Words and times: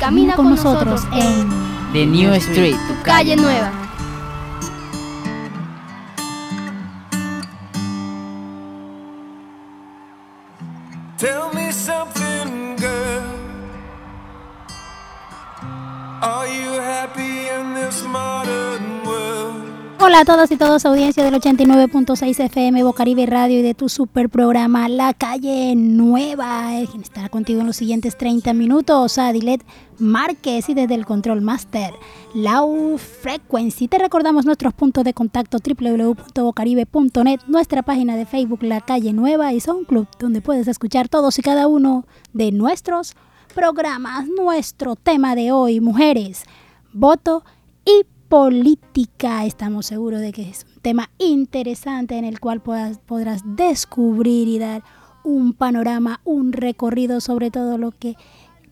camina 0.00 0.34
con 0.34 0.48
nosotros 0.48 1.02
en 1.12 1.48
The 1.92 2.06
New 2.06 2.32
Street, 2.34 2.76
tu 2.88 3.02
calle 3.02 3.36
nueva. 3.36 3.79
Todos 20.30 20.52
y 20.52 20.56
todas, 20.56 20.86
audiencia 20.86 21.24
del 21.24 21.34
89.6 21.34 22.44
FM 22.44 22.84
Bocaribe 22.84 23.26
Radio 23.26 23.58
y 23.58 23.62
de 23.62 23.74
tu 23.74 23.88
super 23.88 24.28
programa 24.28 24.88
La 24.88 25.12
Calle 25.12 25.74
Nueva. 25.74 26.68
Quien 26.88 27.02
estará 27.02 27.28
contigo 27.28 27.62
en 27.62 27.66
los 27.66 27.74
siguientes 27.74 28.16
30 28.16 28.54
minutos, 28.54 29.18
Adilet 29.18 29.66
Márquez 29.98 30.68
y 30.68 30.74
desde 30.74 30.94
el 30.94 31.04
Control 31.04 31.40
Master, 31.40 31.92
Lau 32.32 32.96
Frequency. 32.96 33.88
Te 33.88 33.98
recordamos 33.98 34.46
nuestros 34.46 34.72
puntos 34.72 35.02
de 35.02 35.14
contacto 35.14 35.58
www.bocaribe.net, 35.58 37.40
nuestra 37.48 37.82
página 37.82 38.14
de 38.14 38.24
Facebook 38.24 38.62
La 38.62 38.80
Calle 38.82 39.12
Nueva 39.12 39.52
y 39.52 39.60
Club 39.60 40.06
donde 40.20 40.40
puedes 40.40 40.68
escuchar 40.68 41.08
todos 41.08 41.40
y 41.40 41.42
cada 41.42 41.66
uno 41.66 42.06
de 42.32 42.52
nuestros 42.52 43.16
programas. 43.52 44.28
Nuestro 44.28 44.94
tema 44.94 45.34
de 45.34 45.50
hoy, 45.50 45.80
mujeres, 45.80 46.44
voto 46.92 47.42
y 47.84 48.06
política. 48.30 49.44
Estamos 49.44 49.86
seguros 49.86 50.20
de 50.20 50.30
que 50.30 50.48
es 50.48 50.64
un 50.76 50.80
tema 50.82 51.10
interesante 51.18 52.16
en 52.16 52.24
el 52.24 52.38
cual 52.38 52.62
podrás, 52.62 52.98
podrás 52.98 53.42
descubrir 53.44 54.46
y 54.46 54.60
dar 54.60 54.84
un 55.24 55.52
panorama, 55.52 56.20
un 56.24 56.52
recorrido 56.52 57.20
sobre 57.20 57.50
todo 57.50 57.76
lo 57.76 57.90
que 57.90 58.14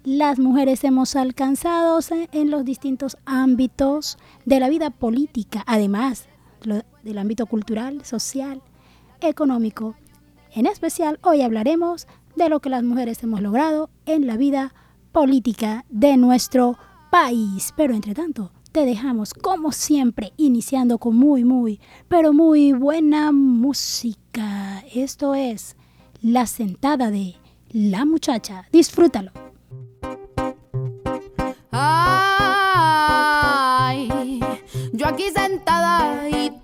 las 0.04 0.38
mujeres 0.38 0.84
hemos 0.84 1.16
alcanzado 1.16 1.98
en 2.30 2.52
los 2.52 2.64
distintos 2.64 3.18
ámbitos 3.26 4.16
de 4.44 4.60
la 4.60 4.68
vida 4.68 4.90
política, 4.90 5.64
además 5.66 6.28
del 7.02 7.18
ámbito 7.18 7.46
cultural, 7.46 8.04
social, 8.04 8.62
económico. 9.20 9.96
En 10.52 10.66
especial, 10.66 11.18
hoy 11.24 11.42
hablaremos 11.42 12.06
de 12.36 12.48
lo 12.48 12.60
que 12.60 12.70
las 12.70 12.84
mujeres 12.84 13.24
hemos 13.24 13.42
logrado 13.42 13.90
en 14.06 14.28
la 14.28 14.36
vida 14.36 14.72
política 15.10 15.84
de 15.88 16.16
nuestro 16.16 16.78
país. 17.10 17.74
Pero 17.76 17.94
entre 17.94 18.14
tanto, 18.14 18.52
te 18.72 18.84
dejamos 18.84 19.34
como 19.34 19.72
siempre 19.72 20.32
iniciando 20.36 20.98
con 20.98 21.16
muy, 21.16 21.44
muy, 21.44 21.80
pero 22.08 22.32
muy 22.32 22.72
buena 22.72 23.32
música. 23.32 24.84
Esto 24.94 25.34
es 25.34 25.76
La 26.20 26.46
sentada 26.46 27.10
de 27.10 27.36
la 27.70 28.04
muchacha. 28.04 28.66
Disfrútalo. 28.72 29.30
Ay, 31.70 32.78
yo 34.92 35.06
aquí 35.06 35.24
sentada 35.34 36.28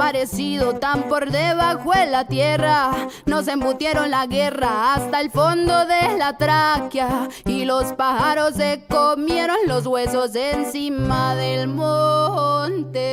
Desaparecido, 0.00 0.74
tan 0.74 1.08
por 1.08 1.30
debajo 1.30 1.92
de 1.92 2.06
la 2.06 2.24
tierra. 2.26 3.08
Nos 3.26 3.46
embutieron 3.48 4.10
la 4.10 4.26
guerra 4.26 4.94
hasta 4.94 5.20
el 5.20 5.30
fondo 5.30 5.84
de 5.84 6.16
la 6.16 6.38
tráquea 6.38 7.28
y 7.44 7.66
los 7.66 7.92
pájaros 7.92 8.54
se 8.54 8.86
comieron 8.88 9.56
los 9.66 9.86
huesos 9.86 10.34
encima 10.34 11.34
del 11.34 11.68
monte. 11.68 13.10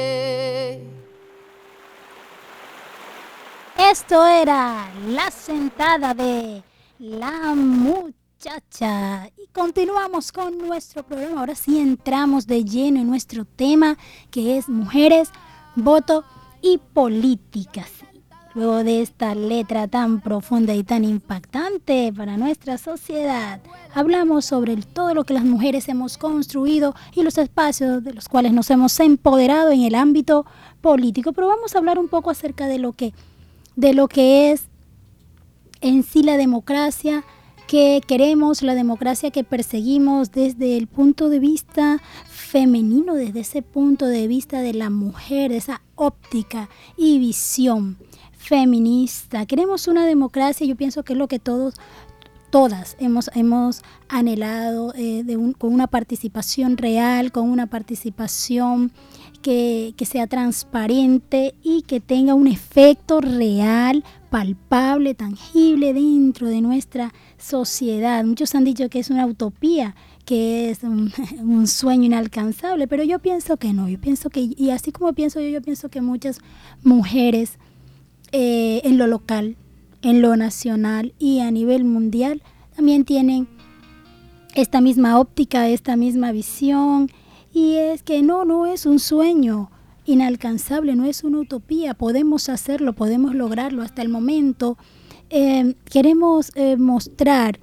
Esto 3.77 4.25
era 4.25 4.89
la 5.09 5.29
sentada 5.29 6.13
de 6.13 6.63
la 6.99 7.53
muchacha. 7.53 9.27
Y 9.37 9.47
continuamos 9.51 10.31
con 10.31 10.57
nuestro 10.57 11.03
programa. 11.03 11.41
Ahora 11.41 11.55
sí 11.55 11.79
entramos 11.79 12.47
de 12.47 12.63
lleno 12.63 13.01
en 13.01 13.09
nuestro 13.09 13.43
tema 13.43 13.97
que 14.31 14.57
es 14.57 14.69
mujeres, 14.69 15.29
voto 15.75 16.23
y 16.61 16.79
políticas. 16.93 17.91
Luego 18.53 18.83
de 18.83 19.01
esta 19.01 19.35
letra 19.35 19.87
tan 19.87 20.19
profunda 20.19 20.73
y 20.73 20.83
tan 20.83 21.03
impactante 21.03 22.11
para 22.11 22.37
nuestra 22.37 22.79
sociedad, 22.79 23.61
hablamos 23.93 24.45
sobre 24.45 24.75
todo 24.77 25.13
lo 25.13 25.25
que 25.25 25.35
las 25.35 25.43
mujeres 25.43 25.87
hemos 25.89 26.17
construido 26.17 26.95
y 27.13 27.21
los 27.21 27.37
espacios 27.37 28.03
de 28.03 28.13
los 28.13 28.27
cuales 28.27 28.53
nos 28.53 28.71
hemos 28.71 28.99
empoderado 28.99 29.69
en 29.69 29.83
el 29.83 29.93
ámbito 29.93 30.47
político. 30.81 31.33
Pero 31.33 31.47
vamos 31.49 31.75
a 31.75 31.77
hablar 31.77 31.99
un 31.99 32.07
poco 32.07 32.31
acerca 32.31 32.65
de 32.65 32.79
lo 32.79 32.93
que 32.93 33.13
de 33.75 33.93
lo 33.93 34.07
que 34.07 34.51
es 34.51 34.69
en 35.81 36.01
sí 36.01 36.23
la 36.23 36.35
democracia 36.35 37.23
que 37.67 38.01
queremos, 38.07 38.63
la 38.63 38.73
democracia 38.73 39.29
que 39.29 39.43
perseguimos 39.43 40.31
desde 40.31 40.77
el 40.77 40.87
punto 40.87 41.29
de 41.29 41.39
vista 41.39 42.01
femenino, 42.25 43.13
desde 43.13 43.41
ese 43.41 43.61
punto 43.61 44.07
de 44.07 44.27
vista 44.27 44.61
de 44.61 44.73
la 44.73 44.89
mujer, 44.89 45.51
de 45.51 45.57
esa 45.57 45.81
óptica 45.97 46.69
y 46.95 47.19
visión 47.19 47.97
feminista. 48.37 49.45
Queremos 49.45 49.87
una 49.87 50.05
democracia, 50.05 50.65
yo 50.65 50.77
pienso 50.77 51.03
que 51.03 51.13
es 51.13 51.19
lo 51.19 51.27
que 51.27 51.39
todos 51.39 51.75
todas 52.49 52.95
hemos, 52.99 53.29
hemos 53.35 53.81
anhelado 54.07 54.93
eh, 54.95 55.25
con 55.57 55.73
una 55.73 55.87
participación 55.87 56.77
real, 56.77 57.31
con 57.31 57.49
una 57.49 57.67
participación 57.67 58.91
que, 59.41 59.93
que 59.97 60.05
sea 60.05 60.27
transparente 60.27 61.55
y 61.61 61.81
que 61.81 61.99
tenga 61.99 62.33
un 62.33 62.47
efecto 62.47 63.19
real 63.21 64.03
palpable, 64.29 65.13
tangible 65.13 65.93
dentro 65.93 66.47
de 66.47 66.61
nuestra 66.61 67.13
sociedad. 67.37 68.23
Muchos 68.23 68.55
han 68.55 68.63
dicho 68.63 68.89
que 68.89 68.99
es 68.99 69.09
una 69.09 69.25
utopía, 69.25 69.95
que 70.27 70.69
es 70.69 70.83
un, 70.83 71.67
sueño 71.67 72.03
inalcanzable, 72.03 72.87
pero 72.87 73.03
yo 73.03 73.19
pienso 73.19 73.55
que 73.55 73.71
no, 73.73 73.87
yo 73.87 73.99
pienso 73.99 74.29
que, 74.29 74.41
y 74.41 74.69
así 74.71 74.91
como 74.91 75.13
pienso 75.13 75.39
yo, 75.39 75.47
yo 75.47 75.61
pienso 75.61 75.87
que 75.89 76.01
muchas 76.01 76.39
mujeres 76.83 77.57
eh, 78.33 78.81
en 78.83 78.97
lo 78.97 79.07
local, 79.07 79.55
en 80.01 80.21
lo 80.21 80.35
nacional 80.35 81.13
y 81.17 81.39
a 81.39 81.49
nivel 81.49 81.85
mundial 81.85 82.43
también 82.75 83.05
tienen 83.05 83.47
esta 84.53 84.81
misma 84.81 85.17
óptica, 85.17 85.69
esta 85.69 85.95
misma 85.95 86.33
visión, 86.33 87.09
y 87.53 87.75
es 87.75 88.03
que 88.03 88.21
no, 88.21 88.43
no 88.43 88.65
es 88.65 88.85
un 88.85 88.99
sueño, 88.99 89.71
inalcanzable, 90.05 90.95
no 90.95 91.05
es 91.05 91.23
una 91.23 91.39
utopía, 91.39 91.93
podemos 91.93 92.49
hacerlo, 92.49 92.93
podemos 92.93 93.33
lograrlo. 93.33 93.83
Hasta 93.83 94.01
el 94.01 94.09
momento 94.09 94.77
eh, 95.29 95.75
queremos 95.89 96.51
eh, 96.55 96.77
mostrar 96.77 97.59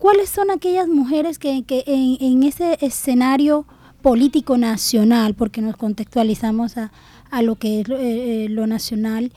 cuáles 0.00 0.30
son 0.30 0.50
aquellas 0.50 0.88
mujeres 0.88 1.38
que, 1.38 1.62
en, 1.68 2.42
ese 2.42 2.78
escenario 2.80 3.66
político 4.02 4.56
nacional, 4.56 5.34
porque 5.34 5.60
nos 5.60 5.76
contextualizamos 5.76 6.74
a, 6.76 6.90
lo 7.42 7.54
que 7.54 7.80
es 7.80 7.86
eh, 7.88 8.46
lo 8.50 8.66
nacional, 8.66 9.32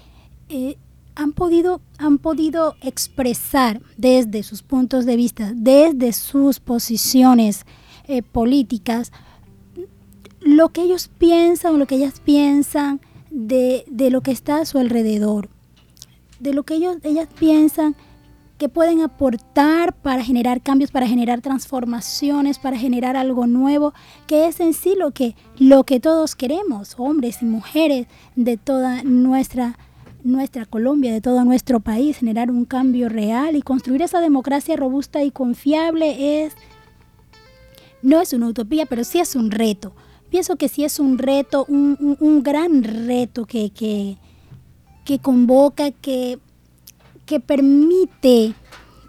han 1.16 1.34
podido, 1.34 1.82
han 2.00 2.18
podido 2.18 2.76
expresar 2.82 3.82
desde 3.98 4.42
sus 4.42 4.64
puntos 4.64 5.06
de 5.06 5.16
vista, 5.16 5.52
desde 5.54 6.14
sus 6.14 6.60
posiciones 6.60 7.66
políticas, 8.32 9.12
lo 10.40 10.70
que 10.70 10.82
ellos 10.82 11.10
piensan 11.18 11.76
o 11.76 11.78
lo 11.78 11.88
que 11.88 11.96
ellas 11.96 12.20
piensan 12.20 13.02
de, 13.30 13.86
lo 14.12 14.22
que 14.22 14.32
está 14.32 14.60
a 14.60 14.66
su 14.66 14.78
alrededor, 14.78 15.50
de 16.40 16.54
lo 16.54 16.64
que 16.64 16.76
ellos, 16.76 16.98
ellas 17.04 17.28
piensan 17.38 17.96
que 18.64 18.70
pueden 18.70 19.02
aportar 19.02 19.94
para 19.94 20.24
generar 20.24 20.62
cambios, 20.62 20.90
para 20.90 21.06
generar 21.06 21.42
transformaciones, 21.42 22.60
para 22.60 22.78
generar 22.78 23.18
algo 23.18 23.46
nuevo, 23.46 23.94
que 24.26 24.48
es 24.48 24.62
en 24.62 24.74
sí 24.74 24.96
lo 24.98 25.12
que, 25.12 25.36
lo 25.60 25.84
que 25.84 26.00
todos 26.00 26.34
queremos, 26.34 26.96
hombres 26.98 27.42
y 27.42 27.46
mujeres 27.46 28.08
de 28.38 28.56
toda 28.56 29.04
nuestra, 29.04 29.78
nuestra 30.24 30.66
Colombia, 30.66 31.12
de 31.12 31.20
todo 31.20 31.44
nuestro 31.44 31.82
país, 31.82 32.20
generar 32.20 32.50
un 32.52 32.64
cambio 32.64 33.10
real 33.10 33.58
y 33.58 33.62
construir 33.62 34.02
esa 34.02 34.22
democracia 34.22 34.78
robusta 34.78 35.22
y 35.26 35.32
confiable 35.32 36.46
es, 36.46 36.54
no 38.02 38.22
es 38.22 38.32
una 38.32 38.48
utopía, 38.48 38.86
pero 38.86 39.04
sí 39.04 39.20
es 39.20 39.36
un 39.36 39.52
reto. 39.52 39.94
Pienso 40.30 40.56
que 40.56 40.70
sí 40.70 40.86
es 40.86 41.00
un 41.00 41.18
reto, 41.18 41.66
un, 41.68 42.44
gran 42.44 42.82
reto 42.82 43.46
que, 43.46 43.74
que, 45.04 45.20
convoca, 45.20 45.92
que, 45.92 46.40
que 47.26 47.40
permite 47.40 48.54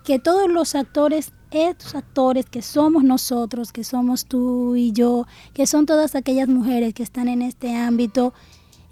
que 0.04 0.18
todos 0.18 0.50
los 0.50 0.74
actores, 0.74 1.32
estos 1.50 1.94
actores 1.94 2.46
que 2.46 2.62
somos 2.62 3.04
nosotros, 3.04 3.72
que 3.72 3.84
somos 3.84 4.26
tú 4.26 4.76
y 4.76 4.92
yo, 4.92 5.26
que 5.52 5.66
son 5.66 5.86
todas 5.86 6.14
aquellas 6.14 6.48
mujeres 6.48 6.94
que 6.94 7.02
están 7.02 7.28
en 7.28 7.42
este 7.42 7.74
ámbito 7.74 8.34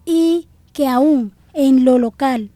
y 0.04 0.48
que 0.72 0.88
aún 0.88 1.32
en 1.54 1.84
lo 1.84 1.98
local, 1.98 2.50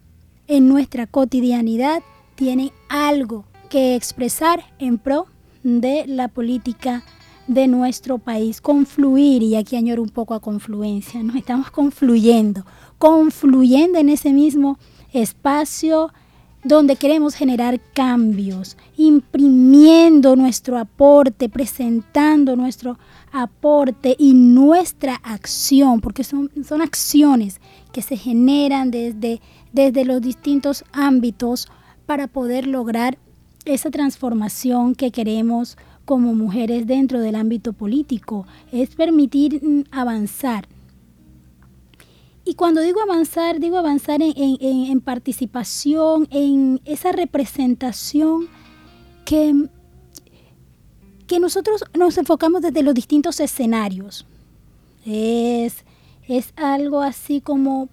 en 0.48 0.68
nuestra 0.68 1.06
cotidianidad, 1.06 2.02
tienen 2.34 2.70
algo 2.88 3.44
que 3.68 3.94
expresar 3.94 4.64
en 4.78 4.98
pro 4.98 5.26
de 5.62 6.06
la 6.06 6.28
política 6.28 7.02
de 7.46 7.68
nuestro 7.68 8.18
país, 8.18 8.60
confluir, 8.60 9.42
y 9.42 9.56
aquí 9.56 9.76
añoro 9.76 10.02
un 10.02 10.08
poco 10.08 10.34
a 10.34 10.40
confluencia, 10.40 11.22
nos 11.22 11.36
estamos 11.36 11.70
confluyendo, 11.70 12.64
confluyendo 12.98 13.98
en 13.98 14.08
ese 14.08 14.32
mismo 14.32 14.78
espacio 15.12 16.12
donde 16.66 16.96
queremos 16.96 17.36
generar 17.36 17.80
cambios, 17.94 18.76
imprimiendo 18.96 20.34
nuestro 20.34 20.78
aporte, 20.78 21.48
presentando 21.48 22.56
nuestro 22.56 22.98
aporte 23.30 24.16
y 24.18 24.34
nuestra 24.34 25.14
acción, 25.14 26.00
porque 26.00 26.24
son, 26.24 26.50
son 26.64 26.82
acciones 26.82 27.60
que 27.92 28.02
se 28.02 28.16
generan 28.16 28.90
desde, 28.90 29.40
desde 29.72 30.04
los 30.04 30.20
distintos 30.20 30.84
ámbitos 30.92 31.68
para 32.04 32.26
poder 32.26 32.66
lograr 32.66 33.16
esa 33.64 33.92
transformación 33.92 34.96
que 34.96 35.12
queremos 35.12 35.78
como 36.04 36.34
mujeres 36.34 36.86
dentro 36.88 37.20
del 37.20 37.36
ámbito 37.36 37.74
político, 37.74 38.44
es 38.72 38.96
permitir 38.96 39.64
mm, 39.64 39.84
avanzar. 39.92 40.66
Y 42.48 42.54
cuando 42.54 42.80
digo 42.80 43.02
avanzar, 43.02 43.58
digo 43.58 43.76
avanzar 43.76 44.20
en, 44.22 45.00
participación, 45.00 46.28
en 46.30 46.80
esa 46.84 47.10
representación 47.10 48.46
que, 49.24 49.68
que 51.26 51.40
nosotros 51.40 51.84
nos 51.92 52.16
enfocamos 52.18 52.62
desde 52.62 52.84
los 52.84 52.94
distintos 52.94 53.40
escenarios. 53.40 54.26
Es, 55.04 55.84
es 56.28 56.52
algo 56.56 57.02
así 57.02 57.40
como 57.40 57.88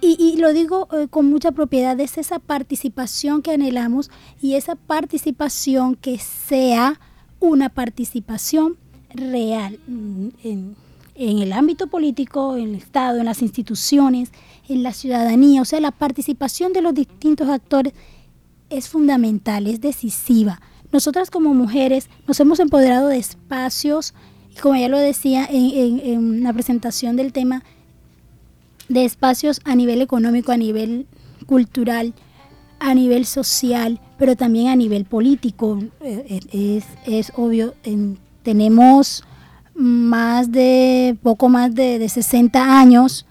y, 0.00 0.36
lo 0.36 0.52
digo 0.52 0.88
eh, 0.92 1.08
con 1.08 1.26
mucha 1.26 1.52
propiedad, 1.52 1.98
es 2.00 2.18
esa 2.18 2.38
participación 2.38 3.40
que 3.40 3.52
anhelamos 3.52 4.10
y 4.40 4.54
esa 4.54 4.76
participación 4.76 5.96
que 5.96 6.18
sea 6.18 7.00
una 7.40 7.70
participación 7.70 8.76
real 9.10 9.78
en, 9.86 10.76
el 11.18 11.52
ámbito 11.52 11.86
político, 11.86 12.56
en 12.56 12.70
el 12.70 12.74
Estado, 12.76 13.18
en 13.18 13.26
las 13.26 13.42
instituciones, 13.42 14.30
en 14.68 14.82
la 14.82 14.92
ciudadanía. 14.92 15.62
O 15.62 15.64
sea, 15.64 15.80
la 15.80 15.90
participación 15.90 16.72
de 16.72 16.82
los 16.82 16.94
distintos 16.94 17.48
actores 17.48 17.92
es 18.70 18.88
fundamental, 18.88 19.66
es 19.66 19.80
decisiva. 19.80 20.60
Nosotras 20.92 21.30
como 21.30 21.54
mujeres 21.54 22.08
nos 22.26 22.38
hemos 22.40 22.60
empoderado 22.60 23.08
de 23.08 23.18
espacios, 23.18 24.14
como 24.62 24.76
ya 24.76 24.88
lo 24.88 24.98
decía 24.98 25.46
en, 25.50 26.00
en 26.00 26.42
la 26.42 26.52
presentación 26.52 27.16
del 27.16 27.32
tema, 27.32 27.62
de 28.88 29.04
espacios 29.04 29.60
a 29.64 29.74
nivel 29.74 30.00
económico, 30.00 30.52
a 30.52 30.56
nivel 30.56 31.06
cultural, 31.46 32.14
a 32.78 32.94
nivel 32.94 33.26
social, 33.26 34.00
pero 34.18 34.36
también 34.36 34.68
a 34.68 34.76
nivel 34.76 35.04
político. 35.04 35.78
Eh, 36.00 36.40
eh, 36.52 36.82
es, 37.06 37.32
obvio, 37.36 37.74
tenemos 38.42 39.24
más 39.76 40.50
de, 40.50 41.16
poco 41.22 41.48
más 41.48 41.72
de, 41.74 42.08
60 42.08 42.78
años 42.78 43.26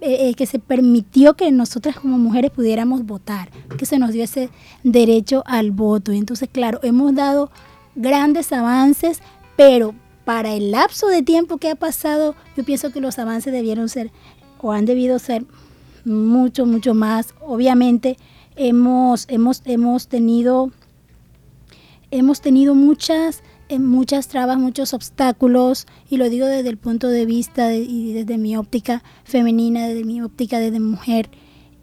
eh, 0.00 0.34
que 0.34 0.46
se 0.46 0.58
permitió 0.58 1.34
que 1.34 1.50
nosotras 1.50 1.96
como 1.96 2.16
mujeres 2.16 2.52
pudiéramos 2.52 3.04
votar, 3.04 3.50
que 3.76 3.84
se 3.84 3.98
nos 3.98 4.12
dio 4.12 4.24
ese 4.24 4.48
derecho 4.82 5.42
al 5.44 5.72
voto. 5.72 6.10
Y 6.10 6.16
entonces, 6.16 6.48
claro, 6.50 6.80
hemos 6.82 7.14
dado 7.14 7.50
grandes 7.94 8.50
avances, 8.50 9.20
pero 9.56 9.94
para 10.24 10.54
el 10.54 10.70
lapso 10.70 11.08
de 11.08 11.20
tiempo 11.20 11.58
que 11.58 11.68
ha 11.68 11.74
pasado, 11.74 12.34
yo 12.56 12.64
pienso 12.64 12.92
que 12.92 13.02
los 13.02 13.18
avances 13.18 13.52
debieron 13.52 13.90
ser 13.90 14.10
o 14.62 14.72
han 14.72 14.86
debido 14.86 15.18
ser 15.18 15.44
mucho, 16.06 16.64
mucho 16.64 16.94
más. 16.94 17.34
Obviamente 17.42 18.16
hemos, 18.56 19.26
hemos, 19.28 19.62
hemos 19.64 20.08
tenido, 20.08 20.70
hemos 22.10 22.40
tenido 22.40 22.74
muchas, 22.74 23.42
eh, 23.68 23.78
muchas 23.78 24.28
trabas, 24.28 24.58
muchos 24.58 24.94
obstáculos, 24.94 25.86
y 26.08 26.16
lo 26.16 26.28
digo 26.28 26.46
desde 26.46 26.68
el 26.68 26.78
punto 26.78 27.08
de 27.08 27.26
vista 27.26 27.74
y 27.74 28.12
desde 28.12 28.38
mi 28.38 28.56
óptica 28.56 29.02
femenina, 29.24 29.88
desde 29.88 30.04
mi 30.04 30.22
óptica 30.22 30.58
de 30.58 30.78
mujer. 30.80 31.30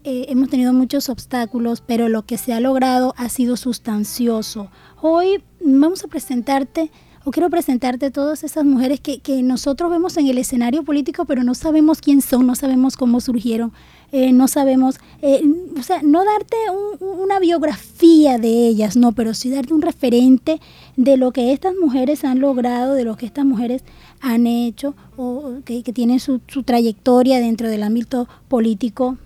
Eh, 0.05 0.27
hemos 0.29 0.49
tenido 0.49 0.71
muchos 0.71 1.09
obstáculos, 1.09 1.81
pero 1.85 2.07
lo 2.07 2.25
que 2.25 2.37
se 2.37 2.53
ha 2.53 2.59
logrado 2.59 3.13
ha 3.17 3.27
sido 3.27 3.57
sustancioso. 3.57 4.71
Hoy 5.01 5.43
vamos 5.61 6.03
a 6.03 6.07
presentarte 6.07 6.89
o 7.25 7.31
quiero 7.31 7.49
presentarte 7.49 8.11
todas 8.11 8.43
esas 8.43 8.65
mujeres 8.65 9.01
que, 9.01 9.43
nosotros 9.43 9.91
vemos 9.91 10.17
en 10.17 10.27
el 10.27 10.37
escenario 10.37 10.83
político, 10.83 11.25
pero 11.25 11.43
no 11.43 11.53
sabemos 11.53 12.01
quién 12.01 12.21
son, 12.21 12.47
no 12.47 12.55
sabemos 12.55 12.95
cómo 12.95 13.19
surgieron, 13.19 13.73
eh, 14.11 14.31
no 14.31 14.47
sabemos, 14.47 14.99
eh, 15.21 15.41
o 15.77 15.83
sea, 15.83 16.01
no 16.01 16.23
darte 16.25 16.55
una 16.99 17.39
biografía 17.39 18.37
de 18.37 18.67
ellas, 18.67 18.95
no, 18.95 19.11
pero 19.11 19.33
sí 19.33 19.49
darte 19.49 19.73
un 19.73 19.81
referente 19.81 20.59
de 20.97 21.17
lo 21.17 21.31
que 21.31 21.53
estas 21.53 21.73
mujeres 21.75 22.23
han 22.23 22.39
logrado, 22.39 22.93
de 22.93 23.03
lo 23.03 23.17
que 23.17 23.25
estas 23.25 23.45
mujeres 23.45 23.83
han 24.21 24.47
hecho, 24.47 24.95
o 25.17 25.53
que, 25.65 25.83
que 25.83 25.93
tienen 25.93 26.19
su, 26.19 26.41
su 26.47 26.63
trayectoria 26.63 27.39
dentro 27.39 27.69
del 27.69 27.83
ámbito 27.83 28.27
político 28.47 29.17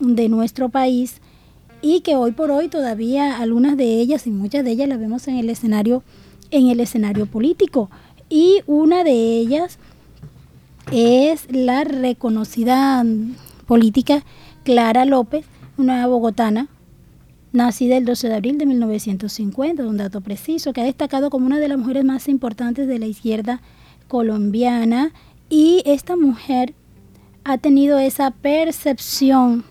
de 0.00 0.28
nuestro 0.28 0.68
país 0.68 1.20
y 1.82 2.00
que 2.00 2.16
hoy 2.16 2.32
por 2.32 2.50
hoy 2.50 2.68
todavía 2.68 3.38
algunas 3.38 3.76
de 3.76 4.00
ellas 4.00 4.26
y 4.26 4.30
muchas 4.30 4.64
de 4.64 4.72
ellas 4.72 4.88
las 4.88 4.98
vemos 4.98 5.28
en 5.28 5.36
el 5.36 5.48
escenario 5.50 6.02
en 6.50 6.68
el 6.68 6.80
escenario 6.80 7.26
político. 7.26 7.90
Y 8.28 8.62
una 8.66 9.04
de 9.04 9.12
ellas 9.12 9.78
es 10.92 11.46
la 11.50 11.84
reconocida 11.84 13.04
política 13.70 14.24
Clara 14.64 15.04
López, 15.04 15.46
una 15.78 16.04
bogotana, 16.08 16.66
nacida 17.52 17.96
el 17.98 18.04
12 18.04 18.28
de 18.28 18.34
abril 18.34 18.58
de 18.58 18.66
1950, 18.66 19.86
un 19.86 19.96
dato 19.96 20.22
preciso, 20.22 20.72
que 20.72 20.80
ha 20.80 20.84
destacado 20.84 21.30
como 21.30 21.46
una 21.46 21.60
de 21.60 21.68
las 21.68 21.78
mujeres 21.78 22.04
más 22.04 22.28
importantes 22.28 22.88
de 22.88 22.98
la 22.98 23.06
izquierda 23.06 23.62
colombiana 24.08 25.12
y 25.48 25.84
esta 25.86 26.16
mujer 26.16 26.74
ha 27.44 27.58
tenido 27.58 28.00
esa 28.00 28.32
percepción 28.32 29.62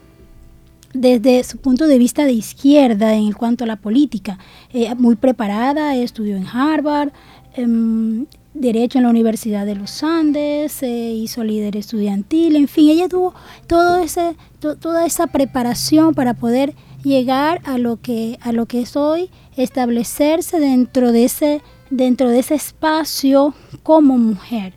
desde 0.93 1.43
su 1.43 1.57
punto 1.57 1.85
de 1.85 1.97
vista 1.97 2.23
de 2.23 2.31
izquierda 2.31 3.15
en 3.15 3.33
cuanto 3.33 3.65
a 3.65 3.67
la 3.67 3.75
política. 3.75 4.39
Eh, 4.71 4.95
muy 4.95 5.17
preparada, 5.17 5.93
estudió 5.97 6.37
en 6.37 6.47
Harvard, 6.47 7.11
em, 7.53 8.27
Derecho 8.59 8.97
en 8.97 9.05
la 9.05 9.09
Universidad 9.09 9.65
de 9.65 9.75
los 9.75 10.03
Andes, 10.03 10.73
se 10.73 10.89
hizo 10.89 11.45
líder 11.45 11.77
estudiantil, 11.77 12.57
en 12.57 12.67
fin, 12.67 12.89
ella 12.89 13.07
tuvo 13.07 13.33
todo 13.67 14.01
ese, 14.01 14.35
toda 14.59 15.05
esa 15.05 15.27
preparación 15.27 16.13
para 16.13 16.33
poder 16.33 16.75
llegar 17.01 17.61
a 17.63 17.77
lo 17.77 18.01
que, 18.01 18.37
a 18.41 18.51
lo 18.51 18.65
que 18.65 18.81
es 18.81 18.97
hoy, 18.97 19.29
establecerse 19.55 20.59
dentro 20.59 21.13
de 21.13 21.23
ese, 21.23 21.61
dentro 21.89 22.29
de 22.29 22.39
ese 22.39 22.55
espacio 22.55 23.53
como 23.81 24.17
mujer. 24.17 24.73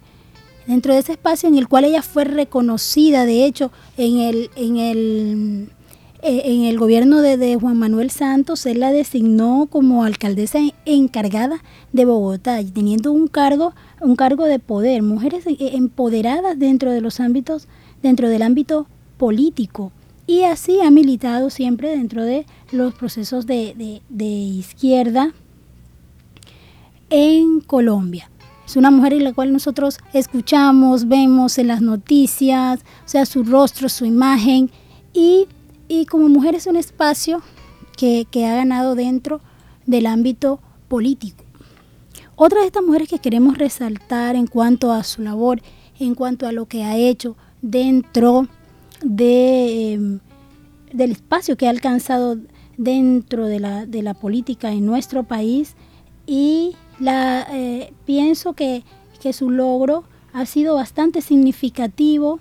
Dentro 0.69 0.95
de 0.95 1.01
ese 1.01 1.13
espacio 1.13 1.49
en 1.49 1.59
el 1.59 1.67
cual 1.67 1.85
ella 1.85 2.03
fue 2.03 2.23
reconocida, 2.23 3.25
de 3.25 3.45
hecho, 3.45 3.73
en 3.97 4.21
el, 4.21 4.51
en 4.55 4.77
el 4.77 5.69
eh, 6.25 6.43
en 6.45 6.65
el 6.65 6.79
gobierno 6.79 7.21
de, 7.21 7.57
Juan 7.57 7.77
Manuel 7.77 8.13
Santos, 8.13 8.65
él 8.67 8.79
la 8.79 8.93
designó 8.93 9.67
como 9.69 10.05
alcaldesa 10.05 10.61
encargada 10.85 11.61
de 11.93 12.05
Bogotá, 12.05 12.61
teniendo 12.73 13.11
un 13.11 13.27
cargo, 13.27 13.75
un 14.01 14.15
cargo 14.15 14.45
de 14.45 14.61
poder, 14.61 15.03
mujeres 15.03 15.45
eh, 15.49 15.57
empoderadas 15.59 16.57
dentro 16.57 16.93
de 16.93 17.01
los 17.01 17.19
ámbitos, 17.19 17.67
dentro 18.05 18.29
del 18.29 18.43
ámbito 18.43 18.87
político. 19.17 19.91
Y 20.29 20.45
así 20.45 20.81
ha 20.81 20.93
militado 20.93 21.51
siempre 21.51 21.91
dentro 21.91 22.25
de 22.25 22.47
los 22.71 22.95
procesos 22.95 23.45
de, 23.47 24.01
de 24.09 24.25
izquierda 24.25 25.33
en 27.11 27.61
Colombia. 27.61 28.31
Es 28.65 28.77
una 28.77 28.93
mujer 28.93 29.15
en 29.15 29.25
la 29.25 29.33
cual 29.33 29.53
nosotros 29.53 29.99
escuchamos, 30.13 31.09
vemos 31.09 31.59
en 31.59 31.67
las 31.67 31.83
noticias, 31.83 32.79
o 33.05 33.09
sea, 33.09 33.27
su 33.27 33.43
rostro, 33.43 33.89
su 33.89 34.05
imagen, 34.05 34.71
y 35.13 35.49
y 35.93 36.07
como 36.07 36.31
mujer 36.31 36.55
es 36.55 36.67
un 36.67 36.77
espacio 36.77 37.43
que, 37.99 38.27
ha 38.47 38.57
ganado 38.57 38.95
dentro 38.95 39.43
del 39.85 40.07
ámbito 40.07 40.59
político. 40.89 41.45
Otra 42.35 42.61
de 42.61 42.67
estas 42.67 42.83
mujeres 42.83 43.11
que 43.11 43.19
queremos 43.19 43.59
resaltar 43.59 44.35
en 44.35 44.47
cuanto 44.47 44.91
a 44.91 45.05
su 45.05 45.21
labor, 45.21 45.61
en 46.01 46.15
cuanto 46.15 46.47
a 46.47 46.53
lo 46.53 46.65
que 46.65 46.83
ha 46.83 46.97
hecho 46.97 47.37
dentro 47.61 48.49
de, 49.03 49.93
em, 49.93 50.21
del 50.95 51.13
espacio 51.13 51.59
que 51.59 51.67
ha 51.67 51.71
alcanzado 51.71 52.39
dentro 52.79 53.47
de 53.47 53.61
la, 53.61 53.85
de 53.85 54.01
la 54.01 54.15
política 54.15 54.73
en 54.73 54.87
nuestro 54.87 55.25
país 55.25 55.77
y 56.27 56.75
la, 57.01 57.47
eh, 57.51 57.93
pienso 58.07 58.55
que, 58.55 58.83
que 59.21 59.35
su 59.35 59.51
logro 59.51 60.05
ha 60.33 60.47
sido 60.47 60.75
bastante 60.75 61.21
significativo 61.21 62.41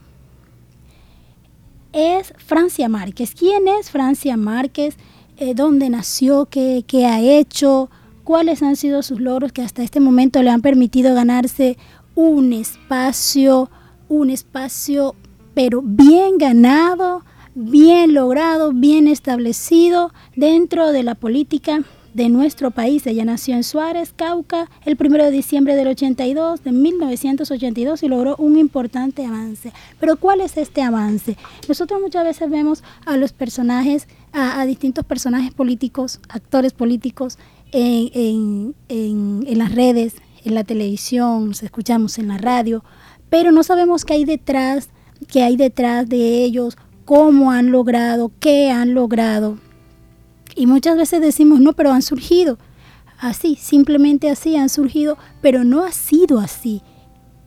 es 1.93 2.33
Francia 2.37 2.89
Márquez. 2.89 3.33
¿Quién 3.35 3.67
es 3.67 3.89
Francia 3.89 4.37
Márquez? 4.37 4.97
Eh, 5.37 5.53
¿Dónde 5.55 5.89
nació? 5.89 6.45
¿Qué, 6.45 6.83
¿Qué 6.87 7.05
ha 7.05 7.19
hecho? 7.19 7.89
¿Cuáles 8.23 8.61
han 8.63 8.75
sido 8.75 9.01
sus 9.03 9.19
logros 9.19 9.51
que 9.51 9.61
hasta 9.61 9.83
este 9.83 9.99
momento 9.99 10.41
le 10.43 10.49
han 10.49 10.61
permitido 10.61 11.13
ganarse 11.15 11.77
un 12.15 12.53
espacio, 12.53 13.69
un 14.09 14.29
espacio 14.29 15.15
pero 15.53 15.81
bien 15.83 16.37
ganado, 16.37 17.23
bien 17.55 18.13
logrado, 18.13 18.71
bien 18.71 19.07
establecido 19.07 20.13
dentro 20.35 20.91
de 20.91 21.03
la 21.03 21.15
política 21.15 21.83
de 22.13 22.29
nuestro 22.29 22.71
país. 22.71 23.05
Ella 23.07 23.25
nació 23.25 23.55
en 23.55 23.63
Suárez, 23.63 24.13
Cauca, 24.15 24.69
el 24.85 24.97
1 24.99 25.23
de 25.25 25.31
diciembre 25.31 25.75
del 25.75 25.87
82, 25.87 26.63
de 26.63 26.71
1982, 26.71 28.03
y 28.03 28.07
logró 28.07 28.35
un 28.37 28.57
importante 28.57 29.25
avance. 29.25 29.71
Pero 29.99 30.17
¿cuál 30.17 30.41
es 30.41 30.57
este 30.57 30.81
avance? 30.81 31.37
Nosotros 31.67 32.01
muchas 32.01 32.23
veces 32.23 32.49
vemos 32.49 32.83
a 33.05 33.17
los 33.17 33.33
personajes, 33.33 34.07
a, 34.33 34.65
distintos 34.65 35.05
personajes 35.05 35.53
políticos, 35.53 36.19
actores 36.29 36.73
políticos, 36.73 37.37
en, 37.73 38.75
las 38.89 39.73
redes, 39.73 40.15
en 40.43 40.55
la 40.55 40.63
televisión, 40.63 41.49
los 41.49 41.63
escuchamos 41.63 42.17
en 42.17 42.27
la 42.27 42.37
radio, 42.37 42.83
pero 43.29 43.51
no 43.51 43.63
sabemos 43.63 44.03
qué 44.03 44.13
hay 44.13 44.25
detrás, 44.25 44.89
qué 45.27 45.43
hay 45.43 45.55
detrás 45.55 46.09
de 46.09 46.43
ellos, 46.43 46.77
cómo 47.05 47.51
han 47.51 47.71
logrado, 47.71 48.31
qué 48.39 48.71
han 48.71 48.93
logrado. 48.93 49.57
Y 50.55 50.67
muchas 50.67 50.97
veces 50.97 51.21
decimos, 51.21 51.59
no, 51.59 51.73
pero 51.73 51.91
han 51.91 52.01
surgido 52.01 52.57
así, 53.21 53.55
simplemente 53.55 54.29
así 54.29 54.55
han 54.55 54.69
surgido, 54.69 55.17
pero 55.41 55.63
no 55.63 55.83
ha 55.83 55.91
sido 55.91 56.39
así, 56.39 56.81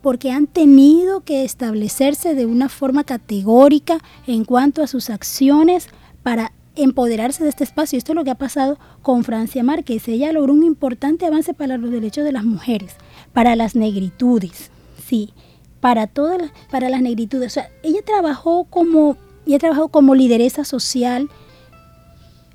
porque 0.02 0.30
han 0.30 0.46
tenido 0.46 1.20
que 1.20 1.44
establecerse 1.44 2.34
de 2.34 2.46
una 2.46 2.68
forma 2.68 3.04
categórica 3.04 3.98
en 4.26 4.44
cuanto 4.44 4.82
a 4.82 4.86
sus 4.86 5.10
acciones 5.10 5.88
para 6.22 6.52
empoderarse 6.76 7.42
de 7.42 7.50
este 7.50 7.64
espacio. 7.64 7.98
Esto 7.98 8.12
es 8.12 8.16
lo 8.16 8.24
que 8.24 8.30
ha 8.30 8.36
pasado 8.36 8.78
con 9.02 9.24
Francia 9.24 9.62
Márquez. 9.62 10.06
Ella 10.08 10.32
logró 10.32 10.52
un 10.52 10.64
importante 10.64 11.26
avance 11.26 11.54
para 11.54 11.76
los 11.76 11.90
derechos 11.90 12.24
de 12.24 12.32
las 12.32 12.44
mujeres, 12.44 12.94
para 13.32 13.56
las 13.56 13.74
negritudes, 13.74 14.70
sí, 15.06 15.32
para 15.80 16.06
todas 16.06 16.40
las, 16.40 16.50
para 16.70 16.88
las 16.88 17.02
negritudes. 17.02 17.52
O 17.52 17.54
sea, 17.54 17.68
ella 17.82 18.00
trabajó 18.04 18.64
como, 18.64 19.16
ella 19.46 19.58
trabajó 19.58 19.88
como 19.88 20.14
lideresa 20.14 20.64
social, 20.64 21.28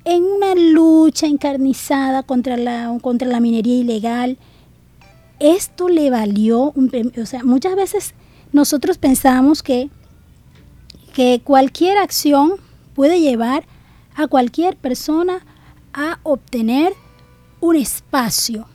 en 0.04 0.22
una 0.24 0.54
lucha 0.54 1.26
encarnizada 1.26 2.22
contra 2.22 2.56
la, 2.56 2.96
contra 3.02 3.28
la 3.28 3.40
minería 3.40 3.76
ilegal. 3.76 4.38
Esto 5.38 5.88
le 5.88 6.10
valió, 6.10 6.72
un, 6.74 6.90
o 7.20 7.26
sea, 7.26 7.44
muchas 7.44 7.76
veces 7.76 8.14
nosotros 8.52 8.98
pensamos 8.98 9.62
que, 9.62 9.90
que 11.14 11.40
cualquier 11.42 11.98
acción 11.98 12.54
puede 12.94 13.20
llevar 13.20 13.64
a 14.14 14.26
cualquier 14.26 14.76
persona 14.76 15.44
a 15.92 16.18
obtener 16.22 16.92
un 17.60 17.76
espacio, 17.76 18.66